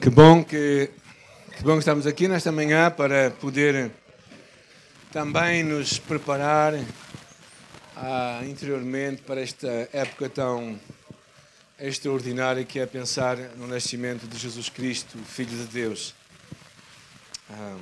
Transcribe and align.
Que 0.00 0.10
bom 0.10 0.44
que, 0.44 0.90
que 1.56 1.62
bom 1.64 1.72
que 1.72 1.80
estamos 1.80 2.06
aqui 2.06 2.28
nesta 2.28 2.52
manhã 2.52 2.88
para 2.88 3.32
poder 3.32 3.90
também 5.10 5.64
nos 5.64 5.98
preparar 5.98 6.74
ah, 7.96 8.40
interiormente 8.46 9.22
para 9.22 9.40
esta 9.40 9.66
época 9.92 10.28
tão 10.28 10.78
extraordinária 11.80 12.64
que 12.64 12.78
é 12.78 12.86
pensar 12.86 13.36
no 13.56 13.66
nascimento 13.66 14.28
de 14.28 14.38
Jesus 14.38 14.68
Cristo, 14.68 15.18
Filho 15.18 15.50
de 15.50 15.64
Deus. 15.64 16.14
Ah, 17.50 17.76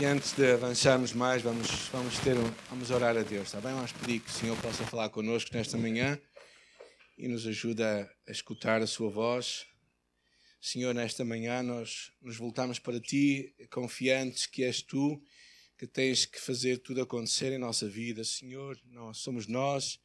e 0.00 0.04
antes 0.06 0.32
de 0.32 0.50
avançarmos 0.50 1.12
mais, 1.12 1.42
vamos, 1.42 1.90
vamos, 1.92 2.18
ter 2.20 2.38
um, 2.38 2.50
vamos 2.70 2.90
orar 2.90 3.18
a 3.18 3.22
Deus, 3.22 3.48
está 3.48 3.60
bem? 3.60 3.74
Vamos 3.74 3.92
pedir 3.92 4.20
que 4.20 4.30
o 4.30 4.32
Senhor 4.32 4.56
possa 4.56 4.82
falar 4.84 5.10
connosco 5.10 5.50
nesta 5.52 5.76
manhã 5.76 6.18
e 7.22 7.28
nos 7.28 7.46
ajuda 7.46 8.12
a 8.26 8.32
escutar 8.32 8.82
a 8.82 8.86
Sua 8.86 9.08
voz. 9.08 9.64
Senhor, 10.60 10.92
nesta 10.92 11.24
manhã 11.24 11.62
nós 11.62 12.10
nos 12.20 12.36
voltamos 12.36 12.80
para 12.80 12.98
Ti, 12.98 13.54
confiantes 13.70 14.44
que 14.44 14.64
és 14.64 14.82
Tu 14.82 15.22
que 15.78 15.86
tens 15.86 16.26
que 16.26 16.40
fazer 16.40 16.78
tudo 16.78 17.00
acontecer 17.00 17.52
em 17.52 17.58
nossa 17.58 17.88
vida. 17.88 18.24
Senhor, 18.24 18.76
nós 18.86 19.18
somos 19.18 19.46
nós, 19.46 20.00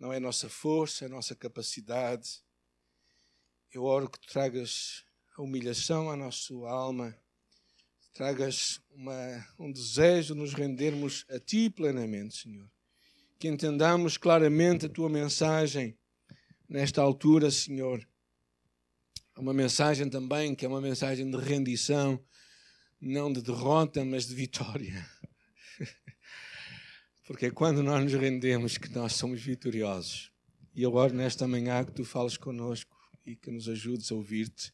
não 0.00 0.12
é 0.12 0.18
nossa 0.18 0.48
força, 0.48 1.04
é 1.04 1.08
nossa 1.08 1.36
capacidade. 1.36 2.42
Eu 3.72 3.84
oro 3.84 4.10
que 4.10 4.18
tragas 4.26 5.04
a 5.36 5.42
humilhação 5.42 6.10
à 6.10 6.16
nossa 6.16 6.52
alma, 6.66 7.16
tragas 8.12 8.80
uma, 8.90 9.46
um 9.60 9.70
desejo 9.70 10.34
de 10.34 10.40
nos 10.40 10.54
rendermos 10.54 11.24
a 11.28 11.38
Ti 11.38 11.70
plenamente, 11.70 12.38
Senhor. 12.38 12.68
Que 13.38 13.46
entendamos 13.46 14.16
claramente 14.16 14.86
a 14.86 14.88
Tua 14.88 15.08
mensagem 15.08 15.96
nesta 16.68 17.00
altura, 17.00 17.50
Senhor. 17.50 18.06
Uma 19.36 19.54
mensagem 19.54 20.10
também 20.10 20.54
que 20.54 20.64
é 20.64 20.68
uma 20.68 20.80
mensagem 20.80 21.30
de 21.30 21.36
rendição, 21.36 22.22
não 23.00 23.32
de 23.32 23.40
derrota, 23.40 24.04
mas 24.04 24.26
de 24.26 24.34
vitória. 24.34 25.08
Porque 27.26 27.46
é 27.46 27.50
quando 27.50 27.82
nós 27.82 28.02
nos 28.02 28.14
rendemos 28.14 28.76
que 28.76 28.88
nós 28.90 29.14
somos 29.14 29.40
vitoriosos. 29.40 30.32
E 30.74 30.82
eu 30.82 30.94
oro 30.94 31.14
nesta 31.14 31.46
manhã 31.46 31.84
que 31.84 31.92
tu 31.92 32.04
fales 32.04 32.36
connosco 32.36 32.96
e 33.24 33.36
que 33.36 33.50
nos 33.50 33.68
ajudes 33.68 34.10
a 34.10 34.14
ouvir-te 34.14 34.72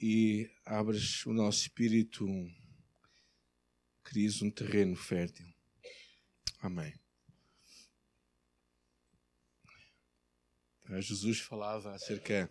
e 0.00 0.50
abres 0.64 1.24
o 1.26 1.32
nosso 1.32 1.60
espírito, 1.62 2.26
crias 4.02 4.40
um 4.40 4.50
terreno 4.50 4.96
fértil. 4.96 5.46
Amém. 6.60 6.99
Jesus 10.98 11.38
falava 11.38 11.94
acerca 11.94 12.50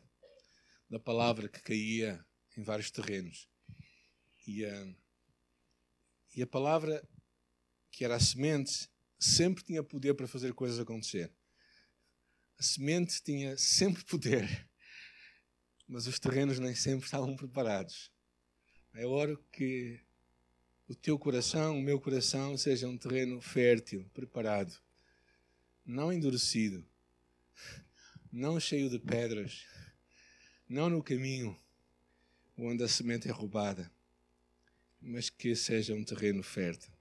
da 0.90 1.00
palavra 1.00 1.50
que 1.50 1.62
caía 1.62 2.24
em 2.56 2.64
vários 2.64 2.90
terrenos. 2.90 3.50
E 4.48 4.64
a, 4.66 4.96
e 6.36 6.42
a 6.42 6.48
palavra, 6.48 7.06
que 7.92 8.06
era 8.06 8.16
a 8.16 8.20
semente, 8.20 8.90
sempre 9.20 9.64
tinha 9.64 9.84
poder 9.84 10.14
para 10.14 10.28
fazer 10.28 10.54
coisas 10.54 10.80
acontecer. 10.80 11.34
A 12.58 12.64
semente 12.64 13.22
tinha 13.22 13.58
sempre 13.58 14.04
poder, 14.06 14.70
mas 15.88 16.08
os 16.08 16.20
terrenos 16.20 16.60
nem 16.60 16.74
sempre 16.74 17.06
estavam 17.06 17.36
preparados. 17.36 18.12
É 18.94 19.06
hora 19.06 19.36
que 19.52 20.00
o 20.88 20.96
teu 20.96 21.20
coração, 21.20 21.78
o 21.78 21.82
meu 21.82 22.00
coração, 22.00 22.58
seja 22.58 22.88
um 22.88 22.98
terreno 22.98 23.42
fértil, 23.42 24.10
preparado, 24.14 24.74
não 25.86 26.12
endurecido 26.12 26.88
não 28.32 28.60
cheio 28.60 28.90
de 28.90 29.00
pedras, 29.00 29.66
não 30.68 30.90
no 30.90 31.04
caminho 31.04 31.58
onde 32.58 32.84
a 32.84 32.88
semente 32.88 33.28
é 33.28 33.32
roubada, 33.32 33.92
mas 35.02 35.30
que 35.30 35.56
seja 35.56 35.94
um 35.94 36.04
terreno 36.04 36.44
fértil. 36.44 36.92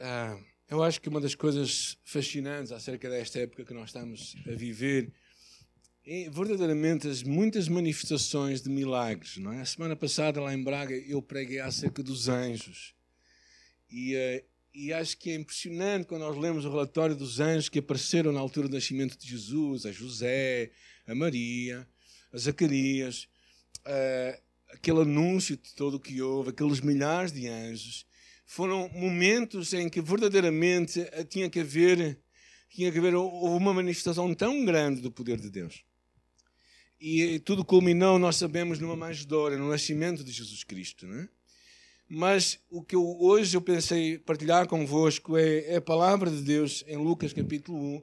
Ah, 0.00 0.38
eu 0.68 0.82
acho 0.82 1.00
que 1.00 1.08
uma 1.08 1.20
das 1.20 1.34
coisas 1.34 1.98
fascinantes 2.04 2.72
acerca 2.72 3.08
desta 3.10 3.40
época 3.40 3.64
que 3.64 3.74
nós 3.74 3.88
estamos 3.88 4.36
a 4.46 4.52
viver 4.52 5.12
é 6.04 6.30
verdadeiramente 6.30 7.06
as 7.08 7.22
muitas 7.22 7.68
manifestações 7.68 8.62
de 8.62 8.70
milagres. 8.70 9.36
Não 9.36 9.52
é? 9.52 9.60
A 9.60 9.66
semana 9.66 9.96
passada, 9.96 10.40
lá 10.40 10.54
em 10.54 10.62
Braga, 10.62 10.94
eu 10.94 11.20
preguei 11.20 11.58
acerca 11.58 12.02
dos 12.02 12.28
anjos. 12.28 12.94
E, 13.90 14.14
uh, 14.14 14.44
e 14.74 14.92
acho 14.92 15.16
que 15.16 15.30
é 15.30 15.34
impressionante 15.34 16.06
quando 16.06 16.22
nós 16.22 16.36
lemos 16.36 16.64
o 16.64 16.70
relatório 16.70 17.16
dos 17.16 17.40
anjos 17.40 17.68
que 17.68 17.78
apareceram 17.78 18.32
na 18.32 18.40
altura 18.40 18.68
do 18.68 18.74
nascimento 18.74 19.18
de 19.18 19.28
Jesus, 19.28 19.86
a 19.86 19.92
José, 19.92 20.70
a 21.06 21.14
Maria, 21.14 21.88
a 22.32 22.38
Zacarias, 22.38 23.28
uh, 23.86 24.42
aquele 24.70 25.00
anúncio 25.00 25.56
de 25.56 25.74
todo 25.74 25.94
o 25.94 26.00
que 26.00 26.20
houve, 26.20 26.50
aqueles 26.50 26.80
milhares 26.80 27.32
de 27.32 27.48
anjos. 27.48 28.06
Foram 28.46 28.88
momentos 28.90 29.72
em 29.72 29.88
que 29.88 30.00
verdadeiramente 30.00 31.04
tinha 31.28 31.50
que 31.50 31.60
haver, 31.60 32.18
tinha 32.70 32.90
que 32.92 32.98
haver 32.98 33.14
uma 33.14 33.74
manifestação 33.74 34.34
tão 34.34 34.64
grande 34.64 35.00
do 35.00 35.10
poder 35.10 35.40
de 35.40 35.50
Deus. 35.50 35.84
E 37.00 37.38
tudo 37.40 37.64
culminou, 37.64 38.18
nós 38.18 38.36
sabemos, 38.36 38.78
numa 38.78 38.96
manjedoura, 38.96 39.56
no 39.56 39.68
nascimento 39.68 40.24
de 40.24 40.32
Jesus 40.32 40.64
Cristo, 40.64 41.06
não 41.06 41.20
é? 41.20 41.28
Mas 42.10 42.58
o 42.70 42.82
que 42.82 42.96
eu, 42.96 43.04
hoje 43.20 43.54
eu 43.54 43.60
pensei 43.60 44.16
partilhar 44.18 44.66
convosco 44.66 45.36
é, 45.36 45.58
é 45.66 45.76
a 45.76 45.80
palavra 45.80 46.30
de 46.30 46.40
Deus 46.40 46.82
em 46.86 46.96
Lucas 46.96 47.34
capítulo 47.34 47.78
1, 47.78 48.02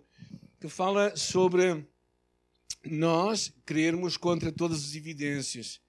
que 0.62 0.70
fala 0.70 1.16
sobre 1.16 1.84
nós 2.86 3.52
crermos 3.66 4.16
contra 4.16 4.52
todas 4.52 4.86
as 4.86 4.94
evidências. 4.94 5.82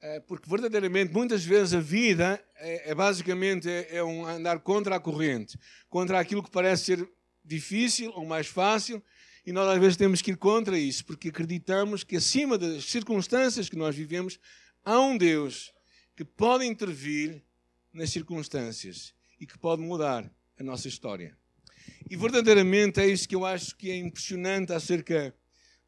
É, 0.00 0.18
porque 0.18 0.50
verdadeiramente, 0.50 1.12
muitas 1.12 1.44
vezes 1.44 1.72
a 1.72 1.78
vida 1.78 2.44
é, 2.56 2.90
é 2.90 2.94
basicamente 2.96 3.70
é, 3.70 3.98
é, 3.98 4.02
um 4.02 4.26
andar 4.26 4.58
contra 4.58 4.96
a 4.96 5.00
corrente, 5.00 5.56
contra 5.88 6.18
aquilo 6.18 6.42
que 6.42 6.50
parece 6.50 6.84
ser 6.86 7.08
difícil 7.44 8.10
ou 8.16 8.26
mais 8.26 8.48
fácil, 8.48 9.00
e 9.46 9.52
nós 9.52 9.68
às 9.68 9.78
vezes 9.78 9.96
temos 9.96 10.20
que 10.20 10.32
ir 10.32 10.36
contra 10.36 10.76
isso, 10.76 11.04
porque 11.04 11.28
acreditamos 11.28 12.02
que 12.02 12.16
acima 12.16 12.58
das 12.58 12.86
circunstâncias 12.86 13.68
que 13.68 13.76
nós 13.76 13.94
vivemos, 13.94 14.40
há 14.84 14.98
um 14.98 15.16
Deus 15.16 15.75
que 16.16 16.24
pode 16.24 16.64
intervir 16.64 17.44
nas 17.92 18.10
circunstâncias 18.10 19.14
e 19.38 19.46
que 19.46 19.58
pode 19.58 19.82
mudar 19.82 20.28
a 20.58 20.62
nossa 20.64 20.88
história. 20.88 21.36
E 22.10 22.16
verdadeiramente 22.16 22.98
é 23.00 23.06
isso 23.06 23.28
que 23.28 23.36
eu 23.36 23.44
acho 23.44 23.76
que 23.76 23.90
é 23.90 23.96
impressionante 23.96 24.72
acerca 24.72 25.34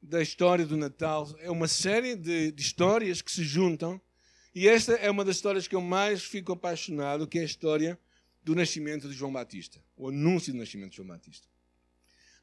da 0.00 0.20
história 0.20 0.66
do 0.66 0.76
Natal. 0.76 1.34
É 1.40 1.50
uma 1.50 1.66
série 1.66 2.14
de, 2.14 2.52
de 2.52 2.62
histórias 2.62 3.22
que 3.22 3.32
se 3.32 3.42
juntam 3.42 4.00
e 4.54 4.68
esta 4.68 4.92
é 4.94 5.10
uma 5.10 5.24
das 5.24 5.36
histórias 5.36 5.66
que 5.66 5.74
eu 5.74 5.80
mais 5.80 6.24
fico 6.24 6.52
apaixonado, 6.52 7.26
que 7.26 7.38
é 7.38 7.42
a 7.42 7.44
história 7.44 7.98
do 8.42 8.54
nascimento 8.54 9.08
de 9.08 9.14
João 9.14 9.32
Batista, 9.32 9.82
o 9.96 10.08
anúncio 10.08 10.52
do 10.52 10.58
nascimento 10.58 10.90
de 10.90 10.96
João 10.96 11.08
Batista. 11.08 11.48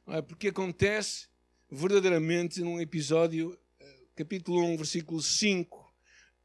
É? 0.07 0.22
Porque 0.22 0.50
acontece 0.50 1.28
verdadeiramente 1.69 2.62
num 2.62 2.79
episódio, 2.79 3.57
eh, 3.79 3.97
capítulo 4.16 4.63
1, 4.66 4.78
versículo 4.78 5.22
5, 5.22 5.84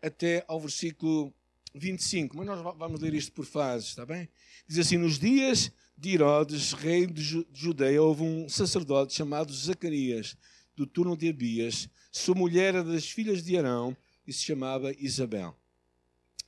até 0.03 0.45
ao 0.49 0.61
versículo 0.61 1.33
25. 1.75 2.37
Mas 2.37 2.47
nós 2.47 2.61
vamos 2.77 3.01
ler 3.01 3.15
isto 3.15 3.33
por 3.33 3.45
fases, 3.45 3.89
está 3.89 4.05
bem? 4.05 4.29
Diz 4.69 4.79
assim: 4.79 4.97
Nos 4.97 5.19
dias 5.19 5.71
de 5.97 6.15
Herodes, 6.15 6.73
rei 6.73 7.07
de 7.07 7.47
Judeia, 7.53 8.03
houve 8.03 8.23
um 8.23 8.49
sacerdote 8.49 9.15
chamado 9.15 9.53
Zacarias, 9.53 10.37
do 10.75 10.87
turno 10.87 11.17
de 11.17 11.29
Abias. 11.29 11.89
Sua 12.11 12.35
mulher 12.35 12.75
era 12.75 12.85
das 12.85 13.09
filhas 13.09 13.43
de 13.43 13.57
Arão 13.57 13.97
e 14.27 14.33
se 14.33 14.45
chamava 14.45 14.93
Isabel. 14.99 15.57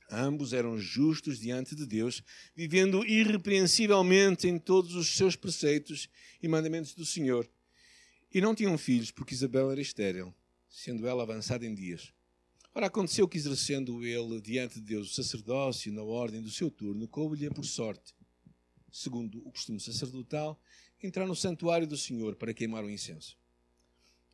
Ambos 0.09 0.53
eram 0.53 0.77
justos 0.77 1.39
diante 1.39 1.75
de 1.75 1.85
Deus, 1.85 2.21
vivendo 2.55 3.05
irrepreensivelmente 3.05 4.47
em 4.47 4.59
todos 4.59 4.95
os 4.95 5.15
seus 5.15 5.35
preceitos 5.35 6.09
e 6.41 6.47
mandamentos 6.47 6.93
do 6.93 7.05
Senhor. 7.05 7.49
E 8.31 8.41
não 8.41 8.53
tinham 8.53 8.77
filhos, 8.77 9.11
porque 9.11 9.33
Isabel 9.33 9.71
era 9.71 9.81
estéril, 9.81 10.33
sendo 10.69 11.07
ela 11.07 11.23
avançada 11.23 11.65
em 11.65 11.73
dias. 11.73 12.11
Ora, 12.75 12.87
aconteceu 12.87 13.27
que, 13.27 13.37
exercendo 13.37 14.03
ele 14.03 14.41
diante 14.41 14.79
de 14.79 14.81
Deus 14.81 15.11
o 15.11 15.13
sacerdócio 15.13 15.93
na 15.93 16.01
ordem 16.01 16.41
do 16.41 16.49
seu 16.49 16.71
turno, 16.71 17.07
coube-lhe 17.07 17.47
por 17.51 17.63
sorte, 17.63 18.15
segundo 18.91 19.47
o 19.47 19.51
costume 19.51 19.79
sacerdotal, 19.79 20.59
entrar 21.01 21.27
no 21.27 21.35
santuário 21.35 21.85
do 21.85 21.95
Senhor 21.95 22.35
para 22.35 22.51
queimar 22.51 22.83
o 22.83 22.89
incenso. 22.89 23.37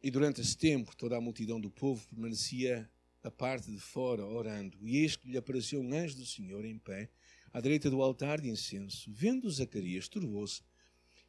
E 0.01 0.09
durante 0.09 0.39
esse 0.39 0.57
tempo, 0.57 0.95
toda 0.95 1.17
a 1.17 1.21
multidão 1.21 1.59
do 1.59 1.69
povo 1.69 2.07
permanecia 2.07 2.89
a 3.21 3.29
parte 3.29 3.69
de 3.69 3.77
fora, 3.77 4.25
orando. 4.25 4.77
E 4.87 4.99
eis 4.99 5.17
que 5.17 5.29
lhe 5.29 5.37
apareceu 5.37 5.81
um 5.81 5.93
anjo 5.93 6.15
do 6.15 6.25
Senhor 6.25 6.63
em 6.63 6.77
pé, 6.77 7.09
à 7.51 7.59
direita 7.59 7.89
do 7.89 8.01
altar 8.01 8.39
de 8.39 8.47
incenso. 8.47 9.11
Vendo 9.11 9.51
Zacarias, 9.51 10.07
turbou-se 10.07 10.61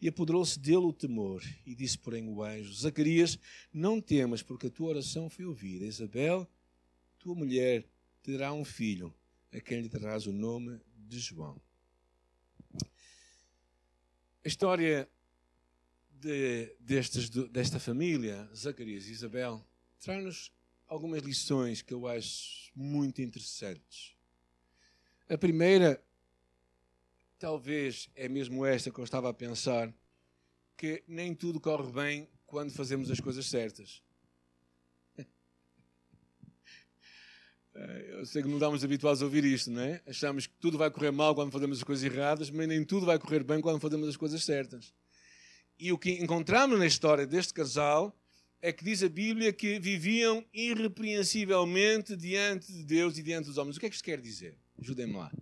e 0.00 0.06
apoderou-se 0.06 0.60
dele 0.60 0.86
o 0.86 0.92
temor. 0.92 1.42
E 1.66 1.74
disse, 1.74 1.98
porém, 1.98 2.28
o 2.28 2.40
anjo: 2.40 2.72
Zacarias, 2.72 3.36
não 3.72 4.00
temas, 4.00 4.44
porque 4.44 4.68
a 4.68 4.70
tua 4.70 4.90
oração 4.90 5.28
foi 5.28 5.44
ouvida. 5.44 5.84
Isabel 5.84 6.48
tua 7.20 7.34
mulher 7.34 7.86
terá 8.22 8.50
um 8.52 8.64
filho, 8.64 9.14
a 9.52 9.60
quem 9.60 9.82
lhe 9.82 9.88
darás 9.88 10.26
o 10.26 10.32
nome 10.32 10.80
de 10.96 11.18
João. 11.18 11.60
A 14.42 14.48
história 14.48 15.06
de, 16.10 16.74
desta 17.50 17.78
família, 17.78 18.48
Zacarias 18.54 19.06
e 19.06 19.12
Isabel, 19.12 19.62
traz-nos 20.00 20.50
algumas 20.88 21.22
lições 21.22 21.82
que 21.82 21.92
eu 21.92 22.08
acho 22.08 22.72
muito 22.74 23.20
interessantes. 23.20 24.16
A 25.28 25.36
primeira, 25.36 26.02
talvez 27.38 28.08
é 28.14 28.30
mesmo 28.30 28.64
esta 28.64 28.90
que 28.90 28.98
eu 28.98 29.04
estava 29.04 29.28
a 29.28 29.34
pensar, 29.34 29.92
que 30.74 31.04
nem 31.06 31.34
tudo 31.34 31.60
corre 31.60 31.92
bem 31.92 32.28
quando 32.46 32.72
fazemos 32.72 33.10
as 33.10 33.20
coisas 33.20 33.44
certas. 33.44 34.02
Eu 37.74 38.26
sei 38.26 38.42
que 38.42 38.48
não 38.48 38.56
estamos 38.56 38.82
habituados 38.82 39.22
a 39.22 39.24
ouvir 39.24 39.44
isto, 39.44 39.70
não 39.70 39.80
é? 39.82 40.02
Achamos 40.06 40.46
que 40.46 40.54
tudo 40.54 40.76
vai 40.76 40.90
correr 40.90 41.12
mal 41.12 41.34
quando 41.34 41.52
fazemos 41.52 41.78
as 41.78 41.84
coisas 41.84 42.04
erradas, 42.04 42.50
mas 42.50 42.66
nem 42.66 42.84
tudo 42.84 43.06
vai 43.06 43.18
correr 43.18 43.44
bem 43.44 43.60
quando 43.60 43.80
fazemos 43.80 44.08
as 44.08 44.16
coisas 44.16 44.42
certas. 44.44 44.92
E 45.78 45.92
o 45.92 45.98
que 45.98 46.10
encontramos 46.22 46.78
na 46.78 46.86
história 46.86 47.26
deste 47.26 47.54
casal 47.54 48.14
é 48.60 48.72
que 48.72 48.84
diz 48.84 49.02
a 49.02 49.08
Bíblia 49.08 49.52
que 49.52 49.78
viviam 49.78 50.44
irrepreensivelmente 50.52 52.16
diante 52.16 52.72
de 52.72 52.84
Deus 52.84 53.16
e 53.16 53.22
diante 53.22 53.46
dos 53.46 53.56
homens. 53.56 53.76
O 53.76 53.80
que 53.80 53.86
é 53.86 53.88
que 53.88 53.94
isto 53.94 54.04
quer 54.04 54.20
dizer? 54.20 54.58
Ajudem-me 54.78 55.14
lá. 55.14 55.32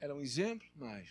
Era 0.00 0.14
um 0.14 0.20
exemplo? 0.20 0.66
Mais. 0.74 1.08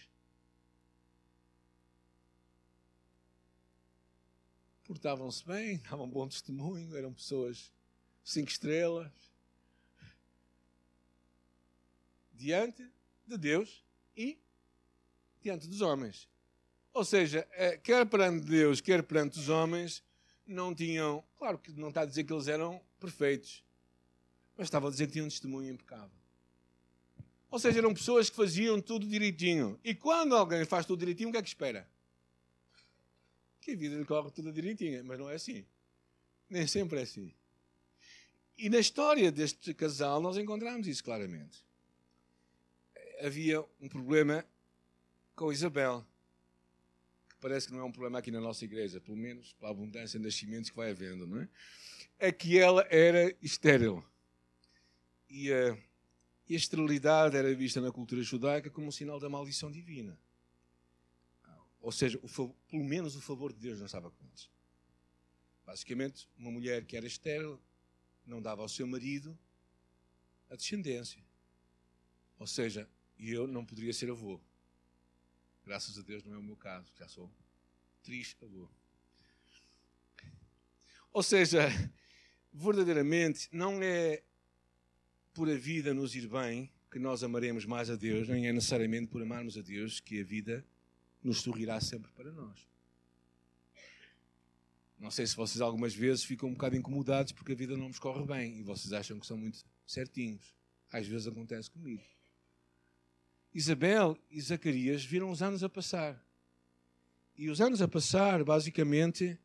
Portavam-se 4.85 5.45
bem, 5.45 5.77
davam 5.89 6.09
bom 6.09 6.27
testemunho, 6.27 6.95
eram 6.95 7.13
pessoas 7.13 7.71
cinco 8.23 8.49
estrelas. 8.49 9.11
Diante 12.33 12.89
de 13.27 13.37
Deus 13.37 13.83
e 14.15 14.39
diante 15.41 15.67
dos 15.67 15.81
homens. 15.81 16.27
Ou 16.93 17.05
seja, 17.05 17.47
é, 17.51 17.77
quer 17.77 18.05
perante 18.05 18.45
Deus, 18.45 18.81
quer 18.81 19.03
perante 19.03 19.39
os 19.39 19.47
homens, 19.47 20.03
não 20.45 20.73
tinham. 20.73 21.23
Claro 21.37 21.57
que 21.57 21.71
não 21.71 21.89
está 21.89 22.01
a 22.01 22.05
dizer 22.05 22.23
que 22.23 22.33
eles 22.33 22.47
eram 22.47 22.81
perfeitos, 22.99 23.63
mas 24.57 24.67
estava 24.67 24.87
a 24.87 24.91
dizer 24.91 25.07
que 25.07 25.13
tinham 25.13 25.25
um 25.25 25.29
testemunho 25.29 25.73
impecável. 25.73 26.21
Ou 27.49 27.59
seja, 27.59 27.79
eram 27.79 27.93
pessoas 27.93 28.29
que 28.29 28.35
faziam 28.35 28.81
tudo 28.81 29.05
direitinho. 29.05 29.77
E 29.83 29.93
quando 29.93 30.35
alguém 30.35 30.63
faz 30.63 30.85
tudo 30.85 30.99
direitinho, 30.99 31.29
o 31.29 31.31
que 31.33 31.37
é 31.37 31.41
que 31.41 31.49
espera? 31.49 31.87
Que 33.59 33.71
a 33.71 33.75
vida 33.75 33.97
lhe 33.97 34.05
corre 34.05 34.31
tudo 34.31 34.53
direitinho. 34.53 35.03
Mas 35.03 35.19
não 35.19 35.29
é 35.29 35.35
assim. 35.35 35.65
Nem 36.49 36.65
sempre 36.65 36.99
é 36.99 37.03
assim. 37.03 37.33
E 38.61 38.69
na 38.69 38.79
história 38.79 39.31
deste 39.31 39.73
casal 39.73 40.21
nós 40.21 40.37
encontramos 40.37 40.87
isso 40.87 41.03
claramente. 41.03 41.65
Havia 43.19 43.61
um 43.79 43.89
problema 43.89 44.45
com 45.35 45.51
Isabel 45.51 46.05
parece 47.41 47.67
que 47.67 47.73
não 47.73 47.79
é 47.81 47.83
um 47.83 47.91
problema 47.91 48.19
aqui 48.19 48.29
na 48.29 48.39
nossa 48.39 48.63
igreja, 48.63 49.01
pelo 49.01 49.17
menos 49.17 49.51
pela 49.53 49.71
abundância 49.71 50.19
de 50.19 50.23
nascimentos 50.23 50.69
que 50.69 50.75
vai 50.75 50.91
havendo, 50.91 51.25
não 51.25 51.41
é? 51.41 51.49
É 52.19 52.31
que 52.31 52.57
ela 52.57 52.87
era 52.89 53.35
estéril. 53.41 54.05
E 55.27 55.51
a, 55.51 55.75
e 56.47 56.53
a 56.53 56.57
esterilidade 56.57 57.35
era 57.35 57.53
vista 57.55 57.81
na 57.81 57.91
cultura 57.91 58.21
judaica 58.21 58.69
como 58.69 58.87
um 58.87 58.91
sinal 58.91 59.19
da 59.19 59.27
maldição 59.27 59.71
divina. 59.71 60.17
Ou 61.81 61.91
seja, 61.91 62.19
o, 62.21 62.27
pelo 62.69 62.83
menos 62.83 63.15
o 63.15 63.21
favor 63.21 63.51
de 63.51 63.59
Deus 63.59 63.79
não 63.79 63.87
estava 63.87 64.11
com 64.11 64.23
eles. 64.23 64.47
Basicamente, 65.65 66.29
uma 66.37 66.51
mulher 66.51 66.85
que 66.85 66.95
era 66.95 67.07
estéril 67.07 67.59
não 68.25 68.41
dava 68.41 68.61
ao 68.61 68.69
seu 68.69 68.85
marido 68.87 69.37
a 70.49 70.55
descendência. 70.55 71.23
Ou 72.37 72.47
seja, 72.47 72.89
eu 73.17 73.47
não 73.47 73.65
poderia 73.65 73.93
ser 73.93 74.09
avô. 74.09 74.39
Graças 75.63 75.97
a 75.97 76.01
Deus 76.01 76.23
não 76.23 76.33
é 76.33 76.37
o 76.37 76.43
meu 76.43 76.57
caso, 76.57 76.91
já 76.97 77.07
sou 77.07 77.31
triste 78.01 78.43
avô. 78.43 78.67
Ou 81.13 81.21
seja, 81.21 81.67
verdadeiramente 82.51 83.47
não 83.51 83.81
é 83.81 84.23
por 85.33 85.49
a 85.49 85.55
vida 85.55 85.93
nos 85.93 86.15
ir 86.15 86.27
bem 86.27 86.71
que 86.89 86.99
nós 86.99 87.23
amaremos 87.23 87.65
mais 87.65 87.89
a 87.89 87.95
Deus, 87.95 88.27
nem 88.27 88.47
é 88.47 88.53
necessariamente 88.53 89.07
por 89.07 89.21
amarmos 89.21 89.57
a 89.57 89.61
Deus 89.61 89.99
que 89.99 90.19
a 90.19 90.23
vida 90.23 90.65
nos 91.23 91.41
sorrirá 91.41 91.79
sempre 91.79 92.11
para 92.11 92.31
nós. 92.31 92.70
Não 95.01 95.09
sei 95.09 95.25
se 95.25 95.35
vocês 95.35 95.59
algumas 95.61 95.95
vezes 95.95 96.23
ficam 96.23 96.47
um 96.47 96.53
bocado 96.53 96.75
incomodados 96.75 97.31
porque 97.31 97.53
a 97.53 97.55
vida 97.55 97.75
não 97.75 97.87
nos 97.87 97.97
corre 97.97 98.23
bem 98.23 98.59
e 98.59 98.61
vocês 98.61 98.93
acham 98.93 99.19
que 99.19 99.25
são 99.25 99.35
muito 99.35 99.65
certinhos. 99.83 100.55
Às 100.91 101.07
vezes 101.07 101.25
acontece 101.25 101.71
comigo. 101.71 102.03
Isabel 103.51 104.15
e 104.29 104.39
Zacarias 104.39 105.03
viram 105.03 105.31
os 105.31 105.41
anos 105.41 105.63
a 105.63 105.69
passar. 105.69 106.23
E 107.35 107.49
os 107.49 107.59
anos 107.59 107.81
a 107.81 107.87
passar, 107.87 108.43
basicamente, 108.43 109.39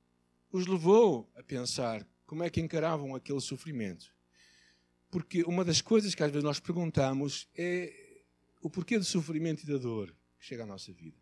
os 0.52 0.66
levou 0.66 1.32
a 1.34 1.42
pensar 1.42 2.06
como 2.26 2.44
é 2.44 2.50
que 2.50 2.60
encaravam 2.60 3.14
aquele 3.14 3.40
sofrimento. 3.40 4.14
Porque 5.10 5.42
uma 5.44 5.64
das 5.64 5.80
coisas 5.80 6.14
que 6.14 6.22
às 6.22 6.30
vezes 6.30 6.44
nós 6.44 6.60
perguntamos 6.60 7.48
é 7.56 8.22
o 8.60 8.68
porquê 8.68 8.98
do 8.98 9.04
sofrimento 9.06 9.62
e 9.62 9.66
da 9.66 9.78
dor 9.78 10.14
que 10.38 10.44
chega 10.44 10.64
à 10.64 10.66
nossa 10.66 10.92
vida. 10.92 11.16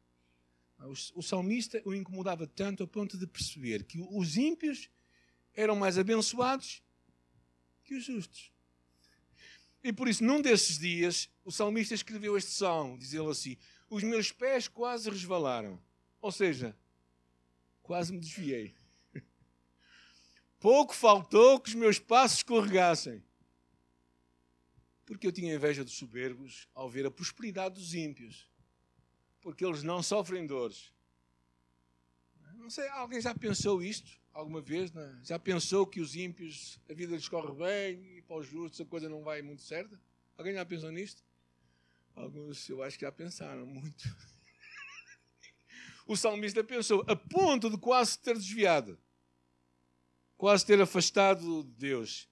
O 1.14 1.22
salmista 1.22 1.80
o 1.84 1.94
incomodava 1.94 2.46
tanto 2.46 2.82
a 2.82 2.86
ponto 2.86 3.16
de 3.16 3.26
perceber 3.26 3.84
que 3.84 4.00
os 4.10 4.36
ímpios 4.36 4.90
eram 5.54 5.76
mais 5.76 5.98
abençoados 5.98 6.82
que 7.84 7.94
os 7.94 8.04
justos. 8.04 8.52
E 9.82 9.92
por 9.92 10.08
isso, 10.08 10.24
num 10.24 10.40
desses 10.40 10.78
dias, 10.78 11.28
o 11.44 11.52
salmista 11.52 11.94
escreveu 11.94 12.36
este 12.36 12.50
salmo, 12.50 12.98
dizendo 12.98 13.28
assim: 13.28 13.56
Os 13.88 14.02
meus 14.02 14.32
pés 14.32 14.66
quase 14.66 15.10
resvalaram. 15.10 15.78
Ou 16.20 16.32
seja, 16.32 16.74
quase 17.82 18.12
me 18.12 18.18
desviei. 18.18 18.74
Pouco 20.58 20.94
faltou 20.94 21.60
que 21.60 21.68
os 21.68 21.74
meus 21.74 21.98
passos 21.98 22.38
escorregassem. 22.38 23.22
Porque 25.04 25.26
eu 25.26 25.32
tinha 25.32 25.54
inveja 25.54 25.84
dos 25.84 25.92
soberbos 25.92 26.66
ao 26.74 26.88
ver 26.88 27.04
a 27.04 27.10
prosperidade 27.10 27.74
dos 27.74 27.92
ímpios. 27.92 28.48
Porque 29.44 29.64
eles 29.64 29.84
não 29.84 30.02
sofrem 30.02 30.44
dores. 30.44 30.92
Não 32.54 32.68
sei, 32.68 32.88
alguém 32.88 33.20
já 33.20 33.32
pensou 33.32 33.80
isto? 33.80 34.18
alguma 34.34 34.60
vez? 34.60 34.92
Né? 34.92 35.18
Já 35.22 35.38
pensou 35.38 35.86
que 35.86 36.00
os 36.00 36.14
ímpios, 36.16 36.78
a 36.90 36.92
vida 36.92 37.14
lhes 37.14 37.28
corre 37.28 37.54
bem 37.54 38.18
e 38.18 38.22
para 38.22 38.36
os 38.36 38.46
justos 38.46 38.80
a 38.80 38.84
coisa 38.84 39.08
não 39.08 39.22
vai 39.22 39.40
muito 39.40 39.62
certa? 39.62 39.98
Alguém 40.36 40.52
já 40.52 40.66
pensou 40.66 40.90
nisto? 40.90 41.22
Alguns 42.14 42.68
eu 42.68 42.82
acho 42.82 42.98
que 42.98 43.04
já 43.04 43.12
pensaram 43.12 43.64
muito. 43.64 44.04
o 46.06 46.16
salmista 46.16 46.62
pensou, 46.62 47.04
a 47.08 47.16
ponto 47.16 47.70
de 47.70 47.78
quase 47.78 48.18
ter 48.18 48.34
desviado, 48.34 48.98
quase 50.36 50.66
ter 50.66 50.80
afastado 50.80 51.62
de 51.62 51.70
Deus. 51.70 52.28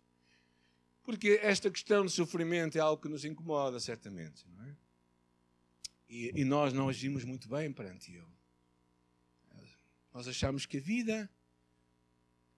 Porque 1.04 1.40
esta 1.42 1.70
questão 1.70 2.04
de 2.04 2.12
sofrimento 2.12 2.76
é 2.76 2.80
algo 2.80 3.00
que 3.00 3.08
nos 3.08 3.24
incomoda, 3.24 3.80
certamente. 3.80 4.46
Não 4.48 4.64
é? 4.64 4.76
E, 6.12 6.40
e 6.40 6.44
nós 6.44 6.72
não 6.72 6.88
agimos 6.88 7.24
muito 7.24 7.48
bem 7.48 7.72
perante 7.72 8.12
Ele. 8.12 8.26
Nós 10.12 10.28
achamos 10.28 10.66
que 10.66 10.76
a 10.76 10.80
vida 10.80 11.30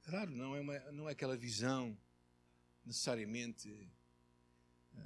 Claro, 0.05 0.31
não 0.31 0.55
é, 0.55 0.61
uma, 0.61 0.79
não 0.93 1.09
é 1.09 1.13
aquela 1.13 1.35
visão 1.35 1.97
necessariamente 2.85 3.71
uh, 4.93 4.99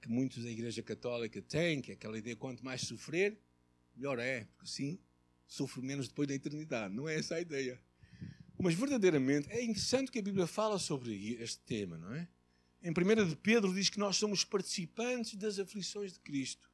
que 0.00 0.08
muitos 0.08 0.44
da 0.44 0.50
Igreja 0.50 0.84
Católica 0.84 1.42
têm, 1.42 1.82
que 1.82 1.90
é 1.90 1.94
aquela 1.94 2.16
ideia 2.16 2.36
quanto 2.36 2.64
mais 2.64 2.82
sofrer, 2.82 3.36
melhor 3.96 4.20
é, 4.20 4.44
porque 4.44 4.66
assim 4.66 5.00
sofro 5.48 5.82
menos 5.82 6.06
depois 6.06 6.28
da 6.28 6.34
eternidade. 6.34 6.94
Não 6.94 7.08
é 7.08 7.16
essa 7.16 7.34
a 7.34 7.40
ideia. 7.40 7.80
Mas 8.56 8.74
verdadeiramente 8.74 9.50
é 9.50 9.64
interessante 9.64 10.12
que 10.12 10.20
a 10.20 10.22
Bíblia 10.22 10.46
fala 10.46 10.78
sobre 10.78 11.34
este 11.42 11.58
tema, 11.64 11.98
não 11.98 12.14
é? 12.14 12.28
Em 12.82 12.90
1 12.90 13.28
de 13.28 13.36
Pedro 13.36 13.74
diz 13.74 13.90
que 13.90 13.98
nós 13.98 14.16
somos 14.16 14.44
participantes 14.44 15.34
das 15.34 15.58
aflições 15.58 16.12
de 16.12 16.20
Cristo. 16.20 16.70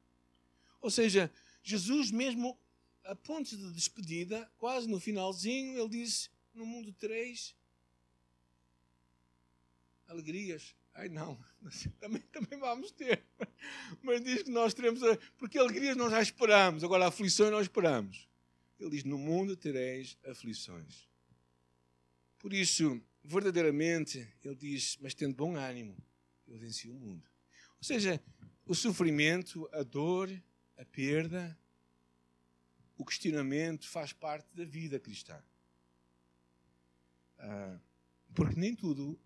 Ou 0.81 0.89
seja, 0.89 1.31
Jesus 1.63 2.11
mesmo 2.11 2.57
a 3.03 3.15
ponto 3.15 3.55
de 3.55 3.71
despedida, 3.71 4.49
quase 4.57 4.87
no 4.87 4.99
finalzinho, 4.99 5.79
ele 5.79 5.89
diz 5.89 6.29
no 6.53 6.65
mundo 6.65 6.91
tereis 6.93 7.55
alegrias. 10.07 10.75
Ai 10.93 11.07
não, 11.07 11.39
também, 11.99 12.21
também 12.33 12.59
vamos 12.59 12.91
ter. 12.91 13.23
Mas 14.01 14.21
diz 14.21 14.43
que 14.43 14.51
nós 14.51 14.73
teremos, 14.73 15.01
porque 15.37 15.57
alegrias 15.57 15.95
nós 15.95 16.11
já 16.11 16.21
esperamos, 16.21 16.83
agora 16.83 17.07
aflições 17.07 17.51
nós 17.51 17.63
esperamos. 17.63 18.27
Ele 18.79 18.89
diz: 18.89 19.03
No 19.03 19.17
mundo 19.17 19.55
tereis 19.55 20.17
aflições. 20.25 21.07
Por 22.39 22.53
isso, 22.53 23.01
verdadeiramente, 23.23 24.27
ele 24.43 24.55
diz: 24.55 24.97
Mas 24.99 25.13
tendo 25.13 25.35
bom 25.35 25.55
ânimo, 25.55 25.95
eu 26.47 26.57
venci 26.57 26.89
o 26.89 26.93
mundo. 26.93 27.23
Ou 27.77 27.83
seja, 27.83 28.21
o 28.65 28.75
sofrimento, 28.75 29.69
a 29.71 29.83
dor, 29.83 30.29
a 30.81 30.85
perda, 30.85 31.55
o 32.97 33.05
questionamento 33.05 33.87
faz 33.87 34.11
parte 34.11 34.47
da 34.55 34.65
vida 34.65 34.99
cristã. 34.99 35.41
Ah, 37.37 37.79
porque 38.33 38.59
nem 38.59 38.75
tudo 38.75 39.19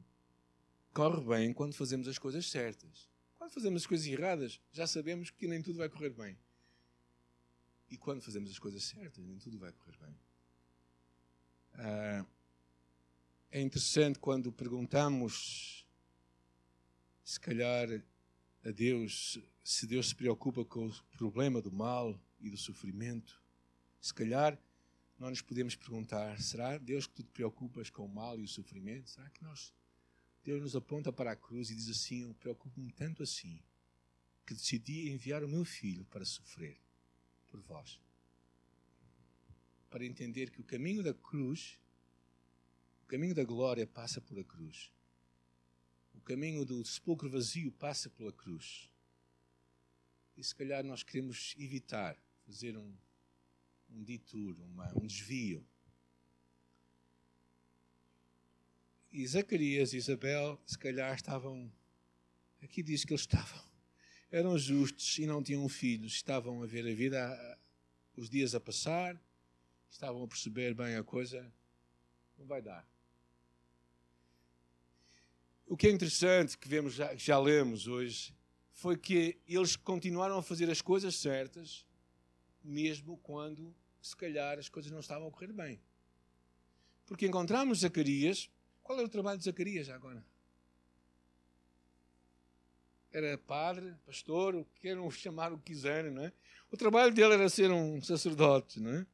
corre 0.94 1.24
bem 1.24 1.54
quando 1.54 1.74
fazemos 1.74 2.08
as 2.10 2.18
coisas 2.18 2.50
certas. 2.50 3.10
Quando 3.38 3.52
fazemos 3.52 3.84
as 3.84 3.88
coisas 3.88 4.06
erradas, 4.06 4.60
já 4.72 4.86
sabemos 4.86 5.30
que 5.30 5.48
nem 5.48 5.62
tudo 5.62 5.78
vai 5.78 5.90
correr 5.90 6.10
bem. 6.10 6.38
e 7.88 7.98
quando 7.98 8.22
fazemos 8.22 8.50
as 8.50 8.60
coisas 8.60 8.84
certas, 8.84 9.24
nem 9.24 9.38
tudo 9.38 9.60
vai 9.60 9.72
correr 9.72 9.96
bem. 9.98 10.20
Ah, 11.74 12.26
é 13.52 13.62
interessante 13.62 14.20
quando 14.20 14.52
perguntamos, 14.52 15.88
se 17.24 17.40
calhar, 17.40 17.88
a 18.66 18.72
Deus, 18.72 19.38
se 19.64 19.86
Deus 19.86 20.10
se 20.10 20.16
preocupa 20.16 20.66
com 20.66 20.88
o 20.88 21.04
problema 21.16 21.62
do 21.62 21.72
mal 21.72 22.20
e 22.42 22.50
do 22.50 22.58
sofrimento, 22.58 23.40
se 24.02 24.12
calhar 24.12 24.60
nós 25.20 25.30
nos 25.30 25.42
podemos 25.42 25.76
perguntar: 25.76 26.42
será 26.42 26.78
Deus 26.80 27.06
que 27.06 27.14
tu 27.14 27.24
te 27.24 27.30
preocupas 27.30 27.92
com 27.92 28.06
o 28.06 28.10
mal 28.10 28.40
e 28.40 28.44
o 28.44 28.48
sofrimento? 28.48 29.08
Será 29.08 29.30
que 29.30 29.44
nós, 29.44 29.72
Deus 30.44 30.62
nos 30.62 30.76
aponta 30.76 31.14
para 31.14 31.32
a 31.32 31.36
cruz 31.36 31.70
e 31.70 31.76
diz 31.76 31.88
assim: 31.90 32.24
Eu 32.24 32.34
preocupo-me 32.34 32.92
tanto 32.92 33.22
assim 33.22 33.62
que 34.48 34.56
decidi 34.56 35.10
enviar 35.10 35.44
o 35.44 35.48
meu 35.48 35.64
filho 35.64 36.04
para 36.06 36.26
sofrer 36.26 36.80
por 37.48 37.62
vós? 37.62 38.00
Para 39.92 40.04
entender 40.04 40.50
que 40.50 40.60
o 40.60 40.64
caminho 40.64 41.04
da 41.04 41.14
cruz, 41.14 41.80
o 43.04 43.06
caminho 43.06 43.36
da 43.36 43.44
glória 43.44 43.86
passa 43.86 44.20
por 44.20 44.40
a 44.40 44.44
cruz. 44.44 44.92
Caminho 46.26 46.66
do 46.66 46.84
sepulcro 46.84 47.30
vazio 47.30 47.72
passa 47.72 48.10
pela 48.10 48.34
cruz. 48.34 48.90
E 50.36 50.44
se 50.44 50.54
calhar 50.54 50.84
nós 50.84 51.04
queremos 51.04 51.56
evitar 51.58 52.18
fazer 52.46 52.78
um 52.78 52.94
um 53.90 54.04
detour, 54.04 54.56
uma, 54.62 54.92
um 54.98 55.06
desvio. 55.06 55.66
E 59.12 59.26
Zacarias 59.26 59.94
e 59.94 59.98
Isabel, 59.98 60.60
se 60.66 60.78
calhar, 60.78 61.16
estavam. 61.16 61.72
Aqui 62.62 62.84
diz 62.84 63.06
que 63.06 63.14
eles 63.14 63.22
estavam. 63.22 63.64
Eram 64.32 64.58
justos 64.58 65.18
e 65.18 65.26
não 65.26 65.42
tinham 65.42 65.68
filhos. 65.70 66.14
Estavam 66.14 66.62
a 66.62 66.66
ver 66.66 66.86
a 66.86 66.94
vida, 66.94 67.60
os 68.18 68.30
dias 68.30 68.54
a 68.54 68.60
passar, 68.60 69.20
estavam 69.90 70.24
a 70.24 70.28
perceber 70.28 70.74
bem 70.74 70.96
a 70.96 71.04
coisa. 71.04 71.50
Não 72.38 72.46
vai 72.46 72.62
dar. 72.62 72.86
O 75.68 75.76
que 75.76 75.88
é 75.88 75.92
interessante, 75.92 76.58
que 76.58 76.68
vemos 76.68 76.94
já, 76.94 77.16
já 77.16 77.40
lemos 77.40 77.88
hoje, 77.88 78.34
foi 78.72 78.96
que 78.98 79.40
eles 79.48 79.76
continuaram 79.76 80.38
a 80.38 80.44
fazer 80.44 80.70
as 80.70 80.82
coisas 80.82 81.16
certas, 81.16 81.86
mesmo 82.64 83.18
quando 83.18 83.76
se 84.02 84.16
calhar 84.16 84.60
as 84.60 84.70
coisas 84.70 84.92
não 84.92 85.00
estavam 85.00 85.28
a 85.28 85.32
correr 85.32 85.52
bem. 85.52 85.82
Porque 87.06 87.26
encontramos 87.26 87.80
Zacarias. 87.80 88.50
Qual 88.84 88.98
era 88.98 89.08
o 89.08 89.10
trabalho 89.10 89.40
de 89.40 89.46
Zacarias 89.46 89.90
agora? 89.90 90.24
Era 93.12 93.38
padre, 93.38 93.96
pastor, 94.06 94.56
o 94.56 94.66
que 94.66 94.82
queiram 94.82 95.10
chamar 95.12 95.52
o 95.52 95.58
que 95.58 95.74
quiserem, 95.74 96.12
não 96.12 96.24
é? 96.24 96.34
O 96.70 96.78
trabalho 96.78 97.14
dele 97.14 97.34
era 97.34 97.50
ser 97.50 97.72
um 97.72 98.02
sacerdote, 98.02 98.80
não 98.80 98.92
é? 98.92 99.08